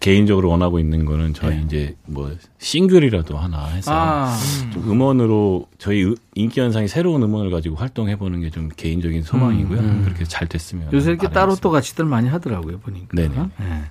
[0.00, 1.62] 개인적으로 원하고 있는 거는 저희 예.
[1.62, 4.34] 이제 뭐 싱글이라도 하나 해서 아,
[4.72, 9.78] 좀 음원으로 저희 으- 인기 현상이 새로운 음원을 가지고 활동해 보는 게 좀 개인적인 소망이고요.
[9.78, 10.02] 음, 음.
[10.04, 11.54] 그렇게 잘 됐으면 요새 이렇게 따로.
[11.56, 13.08] 또 같이들 많이 하더라고요, 보니까.
[13.12, 13.34] 네네.
[13.58, 13.82] 네.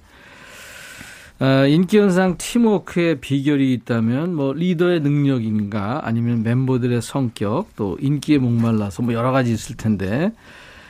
[1.45, 9.03] 어, 인기 현상 팀워크의 비결이 있다면 뭐 리더의 능력인가 아니면 멤버들의 성격 또 인기에 목말라서
[9.03, 10.34] 뭐 여러 가지 있을 텐데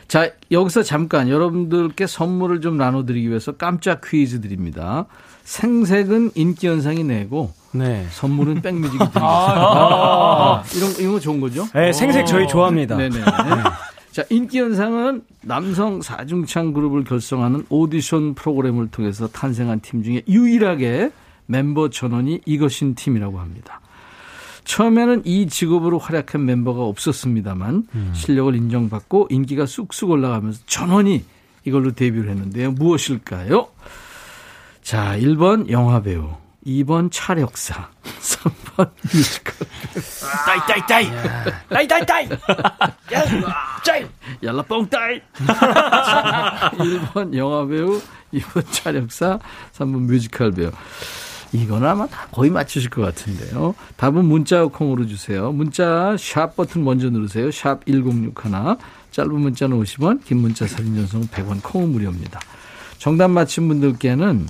[0.09, 5.05] 자 여기서 잠깐 여러분들께 선물을 좀 나눠드리기 위해서 깜짝 퀴즈 드립니다.
[5.43, 8.07] 생색은 인기 현상이 내고 네.
[8.09, 9.21] 선물은 백뮤직이 드리겠습니다.
[9.23, 11.67] 아, 이런 이런 거 좋은 거죠?
[11.75, 12.97] 네, 생색 저희 좋아합니다.
[12.97, 13.21] 네네.
[14.11, 21.11] 자, 인기 현상은 남성 사중창 그룹을 결성하는 오디션 프로그램을 통해서 탄생한 팀 중에 유일하게
[21.45, 23.79] 멤버 전원이 이것인 팀이라고 합니다.
[24.69, 28.11] 처음에는 이 직업으로 활약한 멤버가 없었습니다만 음.
[28.13, 31.25] 실력을 인정받고 인기가 쑥쑥 올라가면서 전원이
[31.65, 32.73] 이걸로 데뷔를 했는데요.
[32.73, 33.67] 무엇일까요?
[34.83, 36.29] 자, 1번 영화배우,
[36.67, 39.67] 2번 차력사, 3번 뮤지컬.
[40.45, 41.07] 따이, 따이, 따이!
[41.67, 42.29] 따이, 따이, 따이!
[43.11, 43.23] 야,
[43.83, 44.05] 짜이!
[44.43, 45.19] 얄라 뻥 따이!
[46.77, 47.99] 1번 영화배우,
[48.35, 49.39] 2번 차력사,
[49.73, 50.69] 3번 뮤지컬 배우.
[51.51, 53.73] 이건 아마 다 거의 맞추실 것 같은데요.
[53.97, 55.51] 답은 문자 콩으로 주세요.
[55.51, 57.49] 문자 샵 버튼 먼저 누르세요.
[57.51, 58.77] 샵 1061.
[59.11, 62.39] 짧은 문자는 50원, 긴 문자 사진 전송 100원, 콩은 무료입니다.
[62.99, 64.47] 정답 맞힌 분들께는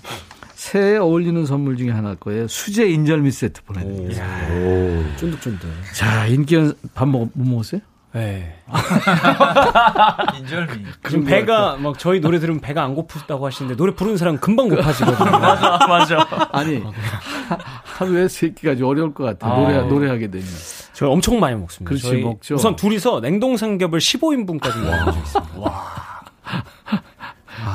[0.56, 2.48] 새해 어울리는 선물 중에 하나일 거예요.
[2.50, 5.16] 수제 인절미 세트 보내드리겠습니다.
[5.18, 5.62] 쫀득쫀득.
[5.96, 7.80] 자, 인기 연 밥 먹, 못 먹었어요?
[8.12, 8.56] 네.
[10.40, 10.86] 인절미.
[11.08, 15.30] 지금 배가 막 저희 노래 들으면 배가 안 고프다고 하시는데 노래 부르는 사람 금방 고파지거든요.
[15.40, 16.50] 맞아, 맞아.
[16.52, 16.84] 아니
[17.84, 19.52] 하루에 세 끼까지 어려울 것 같아.
[19.52, 20.48] 아, 노래 노래하게 되면.
[20.94, 21.88] 저 엄청 많이 먹습니다.
[21.90, 22.56] 그렇지 먹죠.
[22.56, 25.60] 우선 둘이서 냉동 삼겹을 15인분까지 먹은 적 있습니다.
[25.60, 26.10] 와.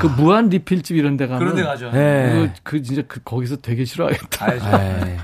[0.00, 1.90] 그 무한 리필집 이런 데 가면 그런 데 가죠.
[1.92, 2.52] 네.
[2.62, 4.46] 그, 그 진짜 그 거기서 되게 싫어하겠다.
[4.80, 5.16] 네.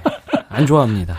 [0.49, 1.17] 안 좋아합니다.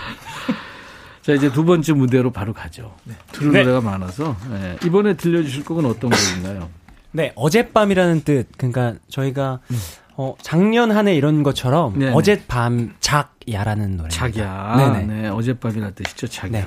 [1.22, 2.95] 자, 이제 두 번째 무대로 바로 가죠.
[3.03, 3.13] 네.
[3.32, 3.63] 들을 네.
[3.63, 4.36] 노래가 많아서.
[4.49, 4.78] 네.
[4.84, 6.69] 이번에 들려주실 곡은 어떤 곡인가요?
[7.11, 8.47] 네, 어젯밤이라는 뜻.
[8.57, 9.80] 그러니까 저희가 음.
[10.17, 12.11] 어, 작년 한 해 이런 것처럼 네네.
[12.13, 14.09] 어젯밤 작야라는 노래.
[14.09, 14.76] 작야.
[14.78, 15.22] 네네.
[15.22, 16.28] 네, 어젯밤이라는 뜻이죠.
[16.28, 16.49] 작야.
[16.51, 16.65] 네.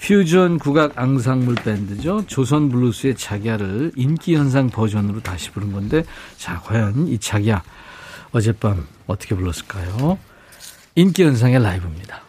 [0.00, 2.26] 퓨전 국악 앙상블 밴드죠.
[2.26, 6.04] 조선 블루스의 작야를 인기 현상 버전으로 다시 부른 건데,
[6.36, 7.62] 자, 과연 이 작야
[8.32, 10.18] 어젯밤 어떻게 불렀을까요?
[10.96, 12.22] 인기 현상의 라이브입니다.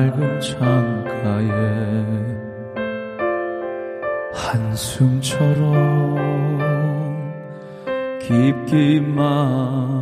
[0.00, 1.50] 낡은 창가에
[4.32, 6.16] 한숨처럼
[8.20, 9.99] 깊기 만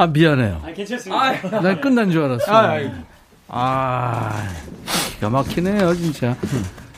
[0.00, 0.62] 아, 미안해요.
[0.64, 1.60] 아, 괜찮습니다.
[1.60, 2.50] 난 끝난 줄 알았어.
[2.50, 2.78] 아,
[3.48, 4.48] 아,
[5.14, 6.34] 기가 막히네요, 진짜.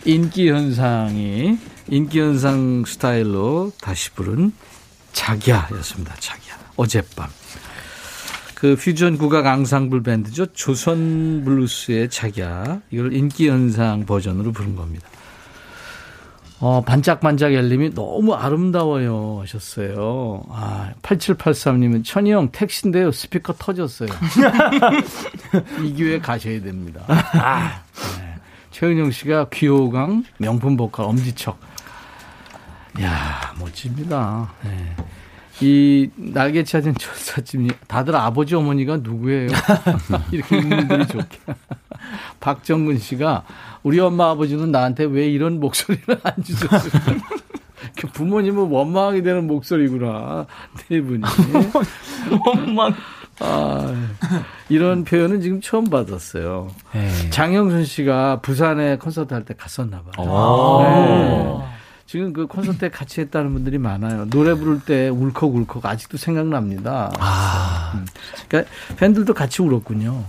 [0.05, 4.53] 인기 현상이, 인기 현상 스타일로 다시 부른
[5.13, 6.55] 자기야였습니다, 자기야.
[6.77, 7.29] 어젯밤.
[8.55, 10.47] 그 퓨전 국악 앙상블 밴드죠.
[10.53, 12.83] 조선 블루스의 자기야.
[12.93, 15.09] 이걸 인기 현상 버전으로 부른 겁니다.
[16.63, 20.45] 어, 반짝반짝 열림이 너무 아름다워요 하셨어요.
[20.49, 23.11] 아, 8783님은 천희 형 택시인데요.
[23.11, 24.09] 스피커 터졌어요.
[25.83, 27.03] 이 기회에 가셔야 됩니다.
[27.09, 27.83] 아,
[28.21, 28.35] 네.
[28.71, 31.59] 최은영 씨가 귀호강 명품 보컬 엄지척.
[33.01, 34.53] 야 멋집니다.
[34.63, 34.95] 네.
[35.63, 39.49] 이 날개 찾은 조사집이 다들 아버지 어머니가 누구예요?
[40.31, 41.39] 이렇게 있는 분들이 좋게.
[42.39, 43.45] 박정근 씨가
[43.83, 46.93] 우리 엄마 아버지는 나한테 왜 이런 목소리를 안 주셨어요?
[47.99, 50.47] 그 부모님은 원망하게 되는 목소리구나.
[50.89, 51.23] 네 분이.
[52.47, 52.95] 원망.
[53.41, 53.93] 아,
[54.69, 56.71] 이런 표현은 지금 처음 받았어요.
[56.93, 57.31] 네.
[57.31, 60.79] 장영순 씨가 부산에 콘서트 할 때 갔었나 봐요.
[60.83, 61.65] 네.
[62.07, 64.27] 지금 그 콘서트에 같이 했다는 분들이 많아요.
[64.29, 67.11] 노래 부를 때 울컥울컥 아직도 생각납니다.
[67.19, 67.93] 아.
[67.97, 68.07] 음.
[68.49, 70.23] 그러니까 팬들도 같이 울었군요.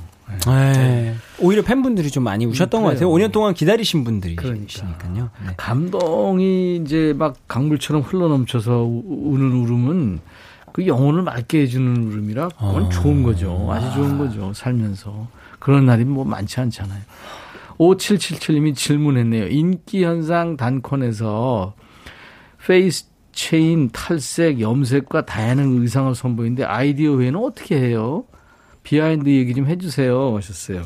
[0.46, 0.72] 네.
[0.74, 1.16] 네.
[1.40, 3.10] 오히려 팬분들이 좀 많이 우셨던 음, 것 같아요.
[3.10, 4.98] 5년 동안 기다리신 분들이시니까요.
[4.98, 5.32] 그러니까.
[5.46, 5.54] 네.
[5.58, 10.20] 감동이 이제 막 강물처럼 흘러넘쳐서 우는 울음은
[10.74, 12.90] 그 영혼을 맑게 해주는 울음이라 그건 어.
[12.90, 13.68] 좋은 거죠.
[13.72, 14.52] 아주 좋은 거죠.
[14.54, 15.28] 살면서.
[15.60, 17.02] 그런 날이 뭐 많지 않잖아요.
[17.78, 19.48] 5777님이 질문했네요.
[19.48, 21.74] 인기 현상 단콘에서
[22.66, 28.26] face chain, 탈색, 염색과 다양한 의상을 선보이는데 아이디어 회의는 어떻게 해요?
[28.84, 30.36] behind 얘기 좀 해주세요.
[30.36, 30.84] 하셨어요.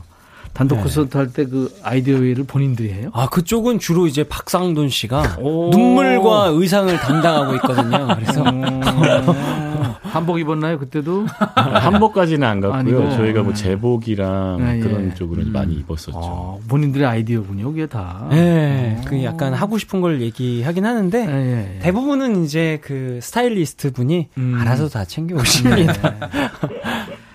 [0.53, 0.81] 단독 네.
[0.83, 3.09] 콘서트 할 때 그 아이디어 회의를 본인들이 해요?
[3.13, 8.07] 아, 그쪽은 주로 이제 박상돈 씨가 눈물과 의상을 담당하고 있거든요.
[8.15, 8.43] 그래서.
[10.01, 11.27] 한복 입었나요, 그때도?
[11.55, 12.79] 한복까지는 안 갔고요.
[12.79, 13.11] 아니고.
[13.17, 15.13] 저희가 뭐 제복이랑 네, 그런 예.
[15.13, 15.51] 쪽으로 음.
[15.51, 16.13] 많이 입었었죠.
[16.17, 18.25] 아, 본인들의 아이디어군요, 그게 다.
[18.31, 18.99] 네.
[19.05, 21.79] 그 약간 하고 싶은 걸 얘기하긴 하는데 네, 예.
[21.79, 24.57] 대부분은 이제 그 스타일리스트 분이 음.
[24.59, 25.93] 알아서 다 챙겨 오십니다.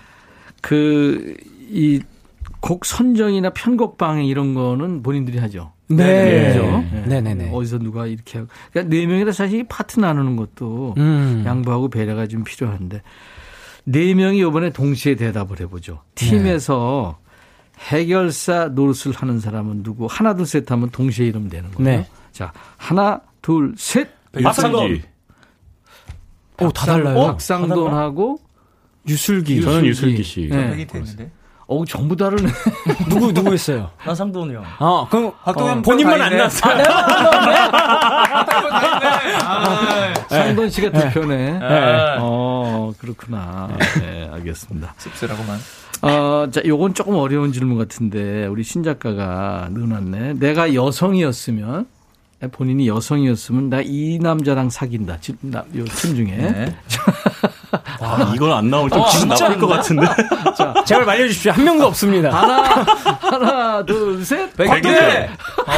[0.72, 1.36] 그,
[1.68, 2.00] 이,
[2.60, 5.72] 곡 선정이나 편곡 방해 이런 거는 본인들이 하죠.
[5.88, 6.54] 네.
[6.54, 6.84] 그렇죠?
[7.06, 7.20] 네.
[7.20, 7.34] 네.
[7.34, 7.50] 네.
[7.52, 8.50] 어디서 누가 이렇게 하고.
[8.72, 11.42] 그러니까 네 명이라 사실 파트 나누는 것도 음.
[11.44, 13.02] 양보하고 배려가 좀 필요한데.
[13.84, 16.02] 네 명이 이번에 동시에 대답을 해보죠.
[16.14, 17.98] 팀에서 네.
[17.98, 20.06] 해결사 노릇을 하는 사람은 누구?
[20.08, 21.98] 하나, 둘, 셋 하면 동시에 이름 되는 거예요.
[21.98, 22.08] 네.
[22.30, 24.08] 자, 하나, 둘, 셋.
[24.40, 25.02] 박상돈.
[26.60, 27.26] 오, 다 달라요.
[27.26, 28.38] 박상돈하고
[29.08, 29.62] 유슬기.
[29.62, 30.48] 저는 유슬기 씨.
[30.50, 31.30] 네.
[31.68, 32.50] 어, 전부 다르네.
[33.08, 33.90] 누구, 누구 했어요?
[34.04, 34.64] 나 상돈이 형.
[34.78, 36.82] 아, 그럼 박동현 어, 본인만 안 나왔어요.
[39.44, 40.90] 아, 상돈 씨가.
[40.90, 41.58] 네.
[42.20, 43.70] 어, 그렇구나.
[44.00, 44.94] 네, 알겠습니다.
[44.98, 45.58] 씁쓸하고만.
[46.02, 50.34] 어, 자, 요건 조금 어려운 질문 같은데, 우리 신 작가가 넣어놨네.
[50.34, 51.86] 내가 여성이었으면,
[52.50, 55.18] 본인이 여성이었으면 나 이 남자랑 사귄다.
[55.76, 56.26] 요팀 중에.
[56.26, 56.76] 네.
[58.00, 60.06] 아, 이건 안 나올 좀 어, 기분 나쁠 것 같은데.
[60.56, 61.52] 자, 제발 말려주십시오.
[61.52, 62.30] 한 명도 없습니다.
[62.30, 62.62] 하나,
[63.20, 64.54] 하나, 둘, 셋.
[64.56, 64.90] 백개.
[65.66, 65.72] 어.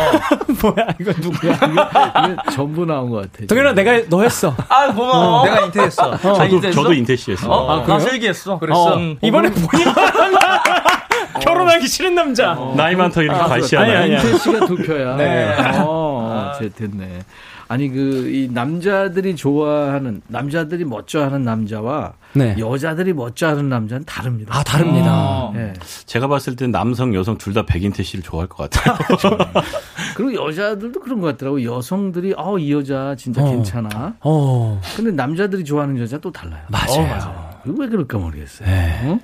[0.75, 1.55] 뭐야, 이거 누구야?
[1.55, 3.47] 이거, 이거 전부 나온 것 같아.
[3.47, 4.55] 동현아, 내가 너 했어.
[4.69, 5.41] 아, 고마워.
[5.41, 5.45] 어.
[5.45, 6.11] 내가 인테했어.
[6.11, 6.17] 어.
[6.19, 7.49] 저도, 저도 인테씨였어.
[7.49, 8.59] 어, 아, 나 슬기했어.
[8.59, 8.97] 그랬어.
[8.97, 9.17] 음.
[9.23, 9.95] 이번에 본인만
[11.41, 12.53] 결혼하기 싫은 남자.
[12.53, 12.75] 어.
[12.77, 13.97] 나이 많다 이렇게 아, 발시하네.
[13.97, 15.17] 아니, 아니, 인테 씨가 두 표야.
[15.17, 15.55] 네.
[15.79, 16.59] 어, 아.
[16.59, 17.21] 됐네.
[17.69, 22.57] 아니 그 이 남자들이 좋아하는 남자들이 멋져하는 남자와 네.
[22.59, 24.57] 여자들이 멋져하는 남자는 다릅니다.
[24.57, 25.11] 아 다릅니다.
[25.11, 25.51] 아.
[25.55, 25.73] 네.
[26.07, 28.97] 제가 봤을 때 남성 여성 둘 다 백인태 씨를 좋아할 것 같아요.
[30.17, 31.63] 그리고 여자들도 그런 것 같더라고.
[31.63, 33.51] 여성들이 어이 여자 진짜 어.
[33.51, 34.15] 괜찮아.
[34.21, 34.81] 어.
[34.97, 36.63] 근데 남자들이 좋아하는 여자 또 달라요.
[36.69, 37.01] 맞아요.
[37.03, 37.51] 어, 맞아요.
[37.67, 38.69] 왜 그럴까 모르겠어요.
[38.69, 39.01] 네.
[39.07, 39.19] 어?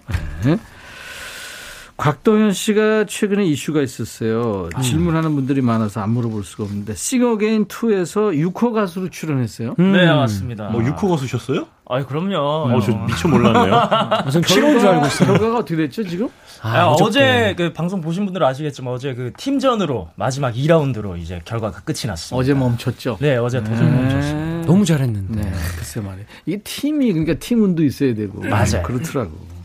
[2.00, 2.04] 네.
[2.04, 4.70] 곽동현 씨가 최근에 이슈가 있었어요.
[4.74, 4.80] 음.
[4.80, 9.74] 질문하는 분들이 많아서 안 물어볼 수가 없는데 싱어게인 2에서 6호 가수로 출연했어요.
[9.78, 9.92] 음.
[9.92, 10.70] 네, 맞습니다.
[10.70, 11.66] 뭐 6호 가수셨어요?
[11.92, 12.38] 아, 그럼요.
[12.38, 13.88] 어, 저 미처 몰랐네요.
[14.24, 15.28] 무슨 7호인 줄 알고 있어요.
[15.28, 16.28] 결과가 어떻게 됐죠, 지금?
[16.62, 21.80] 아, 아, 어제 그 방송 보신 분들은 아시겠지만 어제 그 팀전으로 마지막 2라운드로 이제 결과가
[21.80, 22.36] 끝이 났습니다.
[22.36, 23.18] 어제 멈췄죠?
[23.20, 24.02] 네, 어제 도전 네.
[24.02, 24.66] 멈췄습니다.
[24.66, 25.42] 너무 잘했는데.
[25.42, 26.26] 네, 글쎄 말이에요.
[26.46, 28.40] 이게 팀이 그러니까 팀 운도 있어야 되고.
[28.40, 28.82] 맞아요.
[28.84, 29.59] 그렇더라고.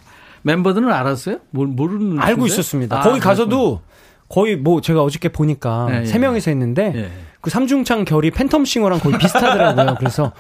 [0.46, 1.40] 멤버들은 알았어요?
[1.50, 2.54] 뭘 모르는 알고 건데?
[2.54, 3.00] 있었습니다.
[3.00, 3.82] 아, 거기 가서도
[4.30, 7.12] 거의 뭐 제가 어저께 보니까 네, 세 예, 명이서 했는데 예.
[7.42, 9.96] 그 삼중창 결이 팬텀 싱어랑 거의 비슷하더라고요.
[10.00, 10.34] 그래서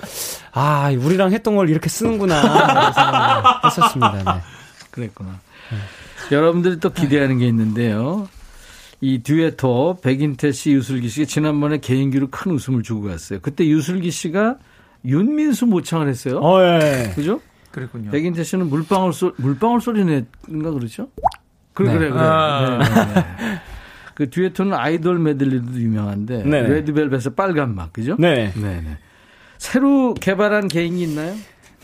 [0.52, 4.34] 아 우리랑 했던 걸 이렇게 쓰는구나 했었습니다.
[4.36, 4.42] 네.
[4.92, 5.40] 그랬구나.
[5.72, 6.36] 네.
[6.36, 8.28] 여러분들이 또 기대하는 게 있는데요.
[9.02, 13.40] 이 듀에토 백인태 씨, 유슬기 씨가 지난번에 개인기로 큰 웃음을 주고 갔어요.
[13.42, 14.58] 그때 유슬기 씨가
[15.04, 16.40] 윤민수 모창을 했어요.
[16.40, 17.12] 어, 예.
[17.16, 17.40] 그죠?
[17.76, 18.10] 그랬군요.
[18.12, 21.10] 백인태 씨는 물방울 소 물방울 소리 낸가 그렇죠?
[21.74, 21.98] 그래 네.
[21.98, 22.22] 그래 그래.
[22.22, 22.80] 아.
[22.80, 23.62] 네, 네, 네.
[24.16, 26.70] 그 듀에토는 아이돌 메들리도 유명한데 네, 네.
[26.70, 28.16] 레드벨벳의 빨간 맛 그죠?
[28.18, 28.54] 네.
[28.56, 28.82] 네.
[28.82, 28.98] 네.
[29.58, 31.36] 새로 개발한 개인기 있나요?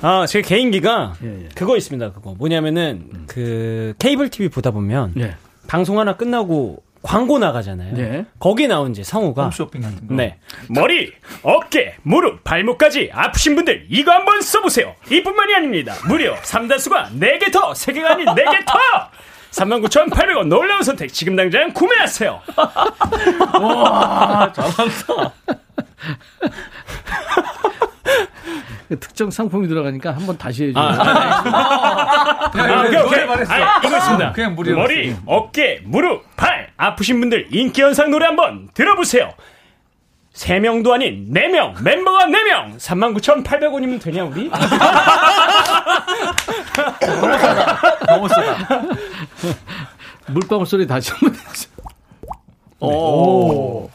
[0.01, 1.49] 아, 제 개인기가 예, 예.
[1.55, 2.13] 그거 있습니다.
[2.13, 3.25] 그거 뭐냐면은 음.
[3.27, 5.35] 그 케이블 TV 보다 보면 예.
[5.67, 7.93] 방송 하나 끝나고 광고 나가잖아요.
[7.95, 8.25] 네.
[8.39, 10.13] 거기 나온 이제 성우가 홈쇼핑 같은 거.
[10.13, 10.37] 네.
[10.69, 14.95] 머리, 어깨, 무릎, 발목까지 아프신 분들 이거 한번 써보세요.
[15.09, 15.95] 이뿐만이 아닙니다.
[16.07, 18.77] 무려 3다수가 4개 더, 3개가 아닌 4개 더!
[19.51, 22.41] 39,800원 놀라운 선택 지금 당장 구매하세요.
[23.61, 25.33] 와, 잘한다.
[28.99, 30.83] 특정 상품이 들어가니까 한번 다시 해줘요.
[30.83, 33.23] 아, 아, 아, 오케이, 오케이.
[33.47, 34.31] 아, 이거 있습니다.
[34.33, 34.75] 그냥 무료.
[34.75, 36.69] 머리, 어깨, 무릎, 팔.
[36.77, 39.31] 아프신 분들 인기 현상 노래 한번 들어보세요.
[40.33, 44.49] 3명도 아닌 4명, 멤버가 4명, 39,800원이면 되냐, 우리?
[47.01, 48.05] 너무 싸다.
[48.07, 48.81] 너무 싸다.
[50.27, 51.71] 물방울 소리 다시 한번 해주세요.
[52.79, 53.89] 오.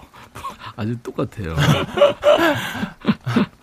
[0.76, 1.56] 아주 똑같아요.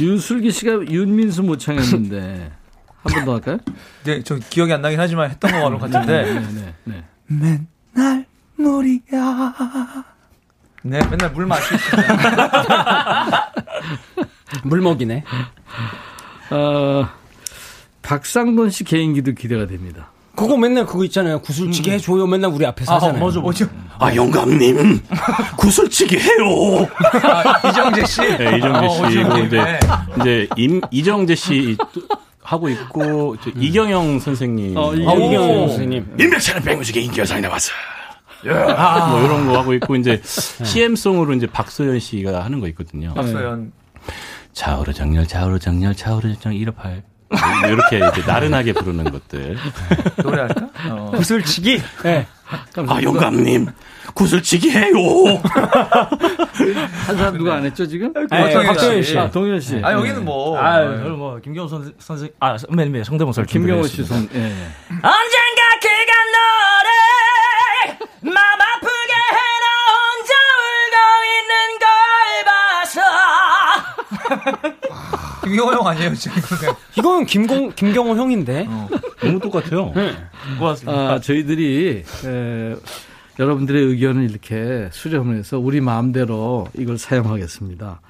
[0.00, 2.52] 윤슬기 씨가 윤민수 모창했는데
[3.02, 3.58] 한 번 더 할까요?
[4.04, 6.24] 네, 저 기억이 안 나긴 하지만 했던 거 같은데.
[6.24, 7.60] 네, 네, 네.
[7.94, 8.26] 맨날
[8.56, 9.54] 물이야.
[10.82, 12.02] 네, 맨날 물 마시시네.
[14.64, 15.24] 물 먹이네.
[16.50, 17.08] 어,
[18.02, 20.10] 박상돈 씨 개인기도 기대가 됩니다.
[20.38, 21.40] 그거 맨날 그거 있잖아요.
[21.40, 21.94] 구슬치기 음.
[21.94, 22.26] 해줘요.
[22.28, 23.24] 맨날 우리 앞에서 아, 하잖아요.
[23.24, 23.68] 맞아, 맞아.
[23.98, 25.00] 아, 영감님.
[25.58, 26.88] 구슬치기 해요.
[27.24, 28.20] 아, 이정재 씨?
[28.20, 29.18] 네, 이정재 씨.
[29.18, 29.80] 어, 이제, 네.
[30.20, 31.76] 이제, 임, 이정재 씨
[32.40, 33.60] 하고 있고, 저, 음.
[33.60, 34.76] 이경영 선생님.
[34.76, 36.16] 어, 이경영 선생님.
[36.20, 37.72] 임백천의 백뮤직의 인기 여상이 나왔어.
[38.76, 39.08] 아.
[39.10, 43.12] 뭐 이런 거 하고 있고, 이제, CM송으로 이제 박소연 씨가 하는 거 있거든요.
[43.14, 43.72] 박소연.
[44.52, 47.07] 좌우로 정렬, 좌우로 정렬, 좌우로 정렬, 158.
[47.66, 49.56] 이렇게 이제 나른하게 부르는 것들.
[50.22, 50.68] 노래할까?
[50.90, 51.12] 어.
[51.14, 51.82] 구슬치기?
[52.02, 52.26] 네.
[52.88, 53.66] 아, 영감님.
[54.14, 54.94] 구슬치기 해요.
[57.06, 58.12] 한 사람 누가 안 했죠, 지금?
[58.30, 59.18] 아, 네, 박정현 씨.
[59.18, 59.78] 아, 동현 씨.
[59.84, 60.58] 아, 여기는 뭐.
[60.58, 64.38] 아, 저는 뭐, 김경호 선, 선생, 아, 선배님의 성대모사 를 김경호 씨 선, 예.
[64.88, 70.32] 언젠가 그가 너를 맘 아프게 해놓은 저
[70.64, 70.96] 울고
[71.36, 71.88] 있는 걸
[72.46, 73.00] 봐서
[75.48, 76.40] 김경호 형 아니에요, 지금?
[76.98, 78.66] 이거는 김공 김경호 형인데.
[78.68, 78.88] 어,
[79.22, 79.92] 너무 똑같아요.
[79.94, 80.12] 네.
[80.58, 80.98] 고맙습니다.
[80.98, 82.76] 아, 저희들이 에,
[83.38, 88.00] 여러분들의 의견을 이렇게 수렴을 해서 우리 마음대로 이걸 사용하겠습니다.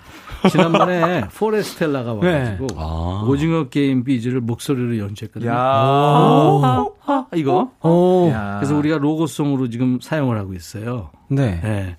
[0.50, 2.74] 지난번에 포레스텔라가 와가지고 네.
[2.76, 3.24] 아.
[3.28, 5.50] 오징어 게임 비즈를 목소리로 연주했거든요.
[5.50, 6.94] 오.
[7.04, 7.72] 아, 이거.
[7.82, 8.30] 오.
[8.58, 11.10] 그래서 우리가 로고송으로 지금 사용을 하고 있어요.
[11.28, 11.60] 네.
[11.62, 11.96] 네.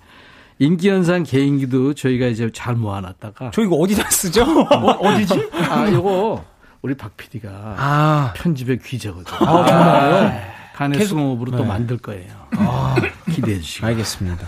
[0.60, 3.50] 인기현상 개인기도 저희가 이제 잘 모아놨다가.
[3.52, 4.44] 저 이거 어디다 쓰죠?
[4.70, 6.44] 어, 디지 아, 이거
[6.82, 8.34] 우리 박 PD가 아.
[8.36, 9.36] 편집의 귀재거든요.
[9.48, 10.40] 아, 정말요?
[10.74, 11.56] 간의 수공업으로 네.
[11.56, 12.30] 또 만들 거예요.
[12.52, 12.94] 아.
[13.32, 13.86] 기대해 주시고.
[13.86, 14.46] 알겠습니다.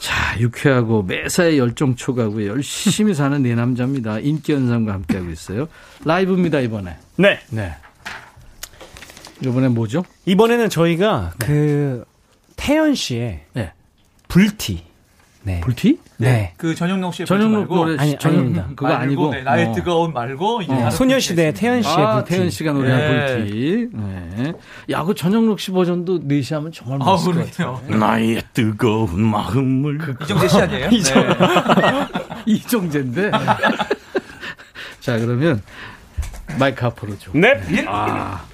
[0.00, 4.18] 자, 유쾌하고 매사에 열정 초가고 열심히 사는 네 남자입니다.
[4.18, 5.68] 인기 현상과 함께하고 있어요.
[6.04, 6.96] 라이브입니다, 이번에.
[7.16, 7.40] 네.
[7.50, 7.74] 네.
[9.40, 10.04] 이번에 뭐죠?
[10.24, 11.46] 이번에는 저희가 네.
[11.46, 12.04] 그
[12.56, 13.72] 태연 씨의 네.
[14.28, 14.85] 불티.
[15.46, 15.60] 네.
[15.60, 16.00] 불티?
[16.16, 16.32] 네.
[16.32, 16.52] 네.
[16.56, 18.66] 그 전영록 씨의 전영록 노래 아니, 아닙니다.
[18.74, 19.72] 그거 아니고 네, 나의 어.
[19.72, 20.90] 뜨거운 말고 어.
[20.90, 22.30] 소녀시대 태연 씨의 아, 불티.
[22.34, 23.36] 태연 씨가 노래한 네.
[23.36, 23.88] 불티.
[23.92, 24.52] 네.
[24.90, 27.80] 야, 그 전영록 씨 버전도 4시 하면 정말 멋있을 아, 것 같아요.
[27.96, 30.90] 나의 뜨거운 마음을 그, 이정재 씨 아니에요?
[30.90, 30.96] 네.
[32.46, 33.30] 이정재인데.
[34.98, 35.62] 자, 그러면
[36.58, 37.40] 마이크 앞으로 좀.
[37.40, 37.84] 네.
[37.86, 38.44] 아.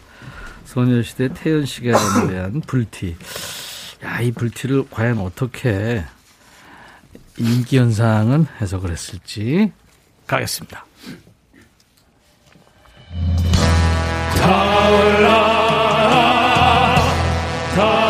[0.66, 3.16] 소녀시대 태연 씨가 노래한 불티.
[4.04, 6.02] 야, 이 불티를 과연 어떻게
[7.38, 9.72] 인기 현상은 해석을 했을지
[10.26, 10.84] 가겠습니다.
[14.36, 15.52] 타올라
[17.74, 18.01] 타올라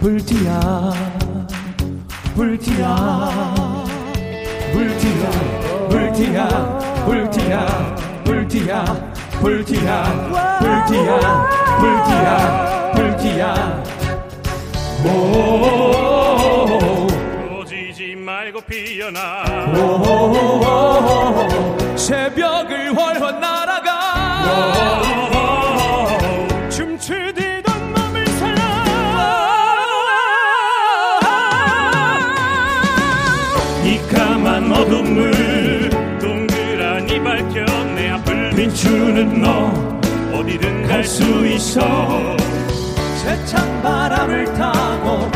[0.00, 0.60] 불티야
[2.34, 2.96] 불티야
[4.72, 5.30] 불티야
[5.90, 6.48] 불티야
[8.24, 8.84] 불티야 불티야
[9.40, 10.04] 불티야
[10.60, 13.82] 불티야 불티야 불티야.
[15.04, 15.06] 오.
[17.48, 19.44] 꺼지지 말고 피어나.
[21.96, 23.90] 새벽을 훨훨 날아가
[39.08, 39.72] 비추는 너
[40.38, 42.36] 어디든 갈 수 있어.
[43.16, 45.30] 세찬 바람을 타고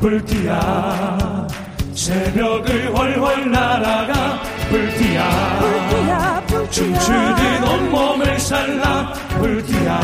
[0.00, 1.46] 불티야.
[1.94, 6.70] 새벽을 훨훨 날아가 불티야, 불티야, 불티야.
[6.70, 10.00] 춤추듯 온몸을 살라 불티야,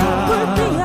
[0.57, 0.82] 불티야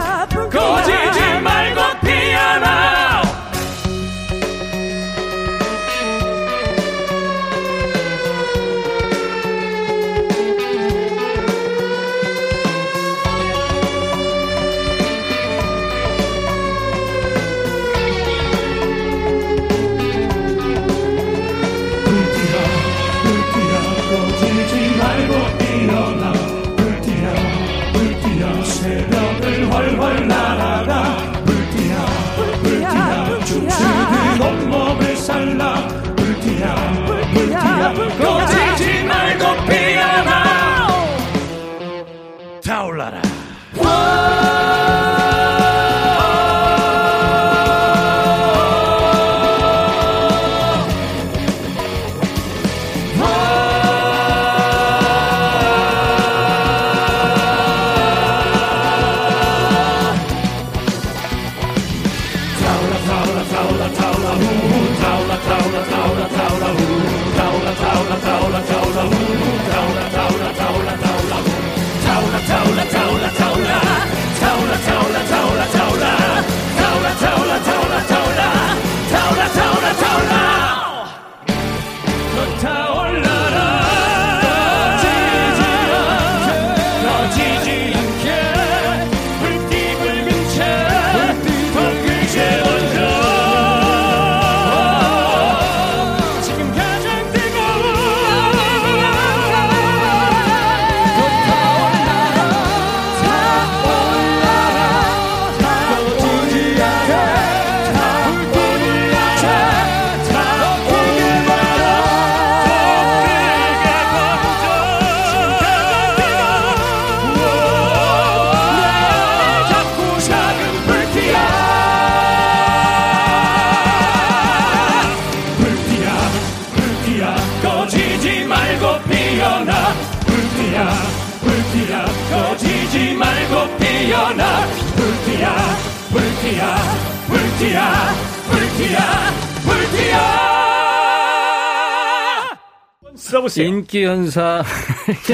[143.87, 144.63] 인기 연사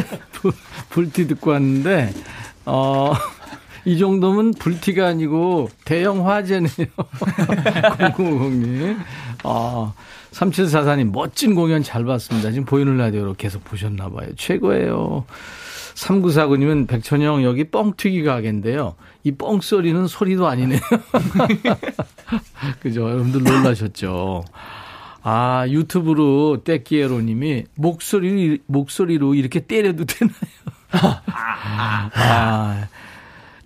[0.91, 2.14] 불티 듣고 왔는데
[2.66, 3.14] 어.
[3.86, 6.70] 이 정도면 불티가 아니고 대형 화재네요.
[6.70, 8.97] 0050님.
[9.43, 9.91] 아,
[10.32, 12.51] 3744님, 멋진 공연 잘 봤습니다.
[12.51, 14.30] 지금 보이는 라디오로 계속 보셨나 봐요.
[14.38, 15.26] 최고예요.
[15.95, 18.95] 3949님은 백천영 여기 뻥튀기 가게인데요.
[19.26, 20.80] 이 뻥 소리는 소리도 아니네요.
[22.80, 23.10] 그죠?
[23.10, 24.45] 여러분들 놀라셨죠?
[25.24, 30.36] 아, 유튜브로 떼끼에로 님이 목소리, 목소리로 이렇게 때려도 되나요?
[30.92, 32.88] 아,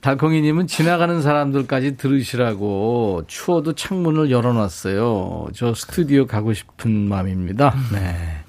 [0.01, 5.47] 달콩이 님은 지나가는 사람들까지 들으시라고 추워도 창문을 열어놨어요.
[5.53, 7.75] 저 스튜디오 가고 싶은 마음입니다.
[7.91, 8.46] 네.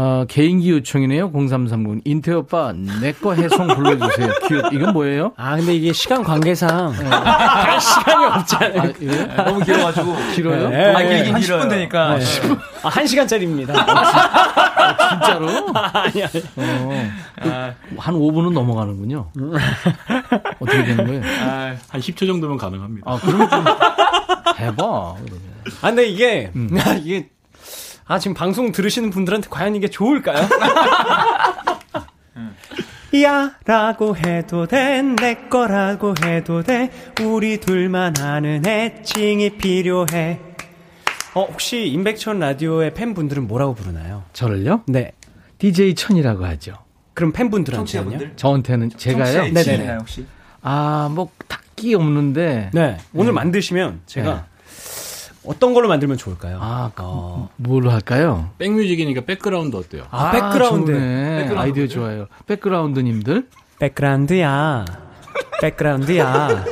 [0.00, 1.30] 어, 개인기 요청이네요.
[1.30, 2.00] 0330.
[2.06, 4.28] 인태 오빠, 내 거 해송 불러주세요.
[4.48, 4.72] 귀엽.
[4.72, 5.32] 이건 뭐예요?
[5.36, 6.92] 아, 근데 이게 시간 관계상.
[6.98, 7.04] 네.
[7.06, 8.80] 할 시간이 없잖아요.
[8.80, 9.26] 아, 예?
[9.44, 10.16] 너무 길어가지고.
[10.34, 10.68] 길어요?
[10.70, 10.94] 네.
[10.94, 12.16] 아, 길긴 한 10분 되니까.
[12.18, 12.24] 네.
[12.24, 12.58] 10분.
[12.82, 13.76] 아, 1시간짜리입니다.
[13.76, 15.48] 아, 진짜로?
[15.74, 16.42] 아니, 아니.
[16.56, 17.10] 어,
[17.42, 17.74] 아.
[17.98, 19.30] 한 5분은 넘어가는군요.
[20.60, 21.22] 어떻게 되는 거예요?
[21.42, 23.10] 아, 한 10초 정도면 가능합니다.
[23.10, 23.64] 아, 그러면 좀
[24.58, 24.76] 해봐.
[24.78, 25.16] 그러면.
[25.82, 26.70] 아, 근데 이게, 음.
[27.04, 27.28] 이게
[28.10, 30.42] 아, 지금 방송 들으시는 분들한테 과연 이게 좋을까요?
[33.22, 36.90] 야 라고 해도 돼, 내 거라고 해도 돼,
[37.22, 40.40] 우리 둘만 아는 애칭이 필요해.
[41.34, 44.24] 어, 혹시 임백천 라디오의 팬분들은 뭐라고 부르나요?
[44.32, 44.82] 저를요?
[44.88, 45.12] 네.
[45.58, 46.78] DJ 천이라고 하죠.
[47.14, 48.34] 그럼 팬분들한테는요?
[48.34, 49.52] 저한테는 제가요?
[49.52, 49.98] 네네.
[49.98, 50.26] 혹시?
[50.62, 52.72] 아, 뭐 딱히 없는데.
[52.74, 52.96] 네.
[53.14, 53.32] 오늘 네.
[53.34, 54.40] 만드시면 제가 네.
[55.44, 56.58] 어떤 걸로 만들면 좋을까요?
[56.60, 57.48] 아, 어.
[57.56, 58.50] 뭘로 할까요?
[58.58, 60.04] 백뮤직이니까 백그라운드 어때요?
[60.10, 60.92] 아, 아 백그라운드.
[60.92, 61.58] 백그라운드.
[61.58, 62.26] 아이디어 좋아요.
[62.46, 63.46] 백그라운드님들.
[63.78, 64.84] 백그라운드야.
[65.62, 66.64] 백그라운드야.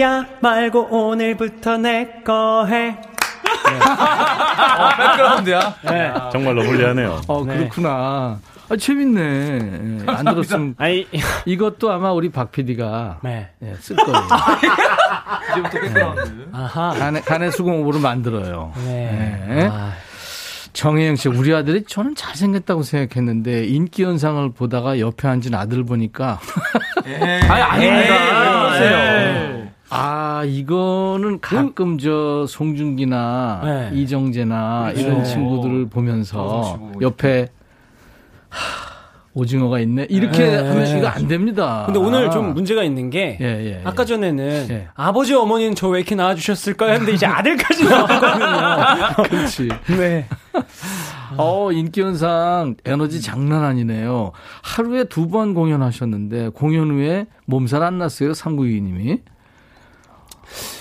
[0.00, 2.90] 야 말고 오늘부터 내 거 해.
[2.90, 3.78] 네.
[3.80, 5.74] 어, 백그라운드야.
[5.90, 6.12] 네.
[6.32, 7.20] 정말 lovely하네요.
[7.28, 8.38] 어, 그렇구나.
[8.68, 9.20] 아, 재밌네.
[9.20, 10.74] 예, 안 들었으면.
[10.78, 11.06] 아니,
[11.44, 13.50] 이것도 아마 우리 박 PD가 네.
[13.62, 14.18] 예, 쓸 거예요.
[15.52, 16.48] 이제부터 백그라운드.
[16.52, 16.90] 아하.
[16.92, 18.72] 가내, 가내 수공업으로 만들어요.
[18.84, 19.44] 네.
[19.48, 19.68] 네.
[19.70, 19.92] 아.
[20.72, 26.38] 정혜영 씨, 우리 아들이 저는 잘생겼다고 생각했는데 인기 현상을 보다가 옆에 앉은 아들 보니까.
[27.06, 27.14] 에이,
[27.48, 28.76] 아니, 아닙니다.
[28.84, 31.98] 에이, 아, 이거는 가끔 음?
[31.98, 33.90] 저 송중기나 네.
[33.94, 35.00] 이정재나 그렇죠.
[35.00, 37.48] 이런 친구들을 보면서 옆에
[38.50, 38.85] 하,
[39.40, 40.06] 오징어가 있네.
[40.08, 40.56] 이렇게 네.
[40.56, 41.82] 하면 이거 안 됩니다.
[41.84, 43.80] 근데 오늘 좀 문제가 있는 게 예, 예, 예.
[43.84, 44.88] 아까 전에는 예.
[44.94, 46.92] 아버지 어머니는 저 왜 이렇게 낳아 주셨을까요?
[46.92, 49.28] 했는데 이제 아들까지 나왔거든요.
[49.28, 49.68] 그렇지.
[49.98, 50.26] 네.
[51.36, 54.32] 어 인기현상 에너지 장난 아니네요.
[54.62, 58.32] 하루에 두 번 공연하셨는데 공연 후에 몸살 안 났어요.
[58.32, 59.18] 상구이님이.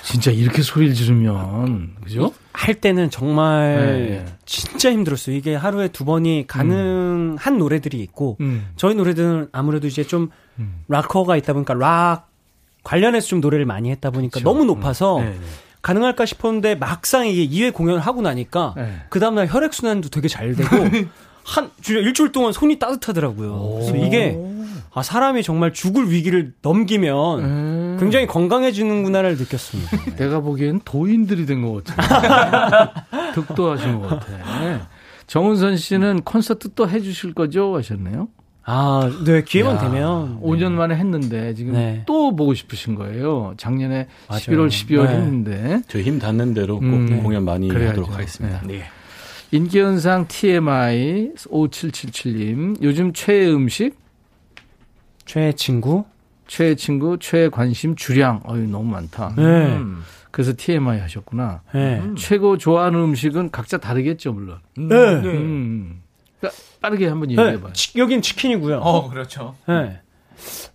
[0.03, 2.31] 진짜 이렇게 소리를 지르면 그죠?
[2.55, 4.25] 할 때는 정말 네, 네.
[4.45, 5.35] 진짜 힘들었어요.
[5.35, 7.57] 이게 하루에 두 번이 가능한 음.
[7.57, 8.69] 노래들이 있고 음.
[8.77, 10.29] 저희 노래들은 아무래도 이제 좀
[10.59, 10.83] 음.
[10.87, 12.29] 락커가 있다 보니까 락
[12.83, 14.49] 관련해서 좀 노래를 많이 했다 보니까 그렇죠.
[14.49, 15.37] 너무 높아서 네, 네.
[15.81, 18.95] 가능할까 싶었는데 막상 이게 2회 공연을 하고 나니까 네.
[19.09, 20.69] 그 다음날 혈액 순환도 되게 잘 되고
[21.43, 23.69] 한 진짜 일주일 동안 손이 따뜻하더라고요.
[23.73, 24.39] 그래서 이게
[24.97, 27.97] 아 사람이 정말 죽을 위기를 넘기면 음.
[27.99, 30.15] 굉장히 건강해지는구나를 느꼈습니다.
[30.15, 32.89] 내가 보기엔 도인들이 된 것 같아요.
[33.35, 34.87] 득도하신 것 같아.
[35.27, 37.75] 정은선 씨는 콘서트 또 해주실 거죠?
[37.75, 38.29] 하셨네요.
[38.63, 40.39] 아, 네, 기회만 야, 되면.
[40.41, 42.01] 5년 만에 했는데, 지금 네.
[42.07, 43.53] 또 보고 싶으신 거예요.
[43.57, 44.39] 작년에 맞아요.
[44.41, 45.13] 11월, 12월 네.
[45.13, 45.81] 했는데.
[45.87, 47.89] 저희 힘 닿는 대로 꼭 음, 공연 많이 그래야죠.
[47.91, 48.61] 하도록 하겠습니다.
[48.65, 48.77] 네.
[48.79, 48.83] 네.
[49.51, 52.81] 인기현상 TMI 5777님.
[52.81, 53.93] 요즘 최애 음식?
[55.25, 56.05] 최애 친구?
[56.47, 58.41] 최애 친구, 최애 관심, 주량.
[58.47, 59.33] 어유 너무 많다.
[59.35, 59.43] 네.
[59.43, 60.03] 음.
[60.31, 61.61] 그래서 TMI 하셨구나.
[61.73, 61.99] 네.
[61.99, 62.15] 음.
[62.15, 64.59] 최고 좋아하는 음식은 각자 다르겠죠, 물론.
[64.77, 64.87] 음.
[64.89, 64.95] 네.
[64.95, 66.01] 음.
[66.39, 67.33] 그러니까 빠르게 한번 네.
[67.33, 67.73] 얘기해 봐요.
[67.73, 68.77] 치, 여긴 치킨이고요.
[68.77, 69.55] 어, 그렇죠.
[69.67, 69.99] 네.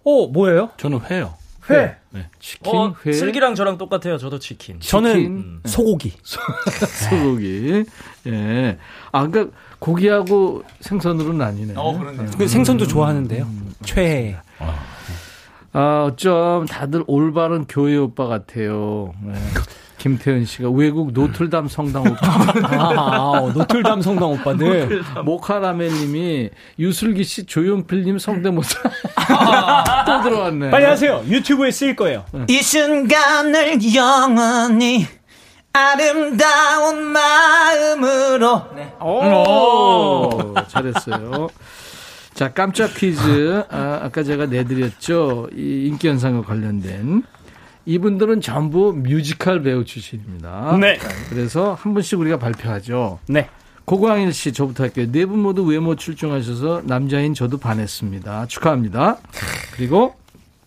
[0.05, 0.70] 어, 뭐예요?
[0.78, 1.34] 저는 회요.
[1.68, 1.96] 회.
[2.11, 2.26] 네.
[2.40, 3.12] 치킨, 어, 회.
[3.12, 4.18] 슬기랑 저랑 똑같아요.
[4.18, 4.80] 저도 치킨.
[4.80, 5.61] 저는 치킨.
[5.66, 6.12] 소고기.
[6.24, 7.84] 소고기.
[8.26, 8.78] 예.
[9.12, 11.74] 아, 그러니까 고기하고 생선으로 나뉘네.
[11.76, 12.31] 어, 그러네요.
[12.39, 12.47] 음.
[12.47, 13.45] 생선도 좋아하는데요.
[13.45, 13.74] 음.
[13.85, 14.37] 최애.
[14.61, 14.74] 아.
[15.72, 19.12] 아, 어쩜 다들 올바른 교회 오빠 같아요.
[19.24, 19.35] 네.
[19.99, 22.16] 김태현 씨가 외국 노틀담 성당 오빠.
[22.64, 25.03] 아, 노틀담 성당 오빠들.
[25.24, 28.81] 모카라멜님이 유슬기 씨, 조용필님 성대모사.
[29.28, 30.05] 아.
[30.05, 30.70] 또 들어왔네.
[30.70, 31.22] 빨리 하세요.
[31.26, 32.24] 유튜브에 쓰일 거예요.
[32.49, 35.07] 이 순간을 영원히
[35.72, 38.62] 아름다운 마음으로.
[38.74, 38.92] 네.
[39.00, 41.48] 오, 잘했어요.
[42.34, 43.64] 자, 깜짝 퀴즈.
[43.70, 45.48] 아, 아까 제가 내드렸죠.
[45.55, 47.22] 이 인기 현상과 관련된.
[47.86, 50.76] 이분들은 전부 뮤지컬 배우 출신입니다.
[50.80, 50.98] 네.
[51.28, 53.18] 그래서 한 분씩 우리가 발표하죠.
[53.28, 53.48] 네.
[53.84, 55.06] 고광일 씨, 저부터 할게요.
[55.10, 58.47] 네 분 모두 외모 출중하셔서 남자인 저도 반했습니다.
[58.47, 59.18] 축하합니다.
[59.74, 60.14] 그리고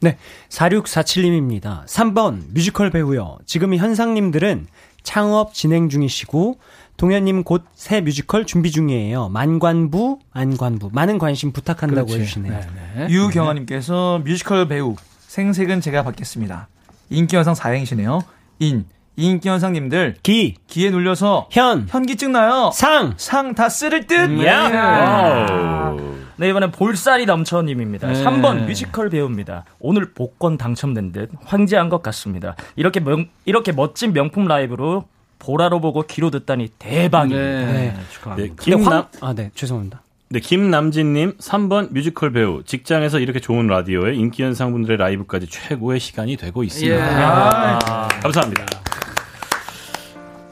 [0.02, 0.18] 네.
[0.50, 1.86] 4647님입니다.
[1.86, 3.38] 3번 뮤지컬 배우요.
[3.46, 4.68] 지금 현상님들은
[5.04, 6.58] 창업 진행 중이시고
[6.98, 9.30] 동현님 곧 새 뮤지컬 준비 중이에요.
[9.30, 10.90] 만관부, 만관부.
[10.94, 12.22] 많은 관심 부탁한다고 그렇지.
[12.22, 12.54] 해주시네요.
[12.54, 12.68] 네,
[13.08, 13.08] 네.
[13.14, 14.96] 유경아님께서 뮤지컬 배우
[15.28, 16.68] 생색은 제가 받겠습니다.
[17.10, 18.24] 인기현상 4행시네요.
[18.60, 18.86] 인,
[19.16, 22.72] 인기현상님들 기 기에 눌려서 현 현기증 나요.
[22.74, 24.16] 상 상 다 쓸을 듯.
[24.16, 25.94] 음, 야.
[26.38, 28.08] 네 이번엔 볼살이 넘쳐님입니다.
[28.08, 28.24] 네.
[28.24, 29.66] 3번 뮤지컬 배우입니다.
[29.80, 32.56] 오늘 복권 당첨된 듯 횡재한 것 같습니다.
[32.76, 35.06] 이렇게 명, 이렇게 멋진 명품 라이브로
[35.40, 37.42] 보라로 보고 귀로 듣다니 대박입니다.
[37.42, 37.98] 네, 네.
[38.12, 38.56] 축하합니다.
[38.56, 40.02] 네, 김남 아네 죄송합니다.
[40.30, 46.64] 네, 김남진님 3번 뮤지컬 배우 직장에서 이렇게 좋은 라디오에 인기 연상분들의 라이브까지 최고의 시간이 되고
[46.64, 46.96] 있습니다.
[46.96, 47.02] 예.
[47.24, 48.66] 아, 감사합니다.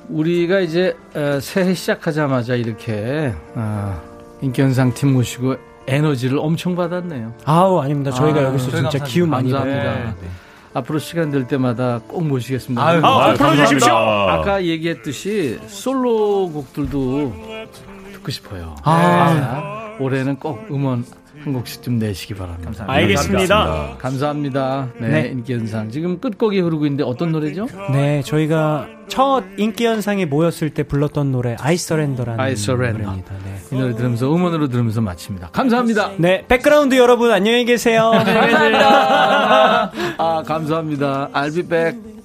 [0.10, 4.02] 우리가 이제 어, 새해 시작하자마자 이렇게 어,
[4.42, 5.56] 인기 연상 팀 모시고
[5.92, 7.34] 에너지를 엄청 받았네요.
[7.46, 8.12] 아우 아닙니다.
[8.12, 10.04] 저희가 아, 여기서 진짜 기운 많이 받니다 네.
[10.22, 10.28] 네.
[10.74, 12.86] 앞으로 시간 될 때마다 꼭 모시겠습니다.
[12.86, 13.94] 아유, 아, 불러주십시오.
[13.94, 17.34] 아까 얘기했듯이 솔로곡들도
[18.14, 18.76] 듣고 싶어요.
[18.84, 19.96] 아.
[19.98, 20.04] 네.
[20.04, 21.06] 올해는 꼭 음원
[21.44, 22.66] 한 곡씩 좀 내시기 바랍니다.
[22.66, 22.94] 감사합니다.
[22.94, 23.96] 알겠습니다.
[23.98, 24.88] 감사합니다.
[25.00, 25.28] 네, 네.
[25.30, 25.90] 인기 현상.
[25.90, 27.68] 지금 끝곡이 흐르고 있는데 어떤 노래죠?
[27.92, 33.04] 네, 저희가 첫 인기 현상에 모였을 때 불렀던 노래 I Surrender라는 I Surrender.
[33.04, 33.34] 노래입니다.
[33.44, 33.76] 네.
[33.76, 35.50] 이 노래 들으면서 음원으로 들으면서 마칩니다.
[35.50, 36.12] 감사합니다.
[36.18, 38.12] 네, 백그라운드 여러분 안녕히 계세요.
[38.14, 38.88] 안녕히 계세요.
[40.18, 41.30] 아, 감사합니다.
[41.34, 42.21] I'll be back.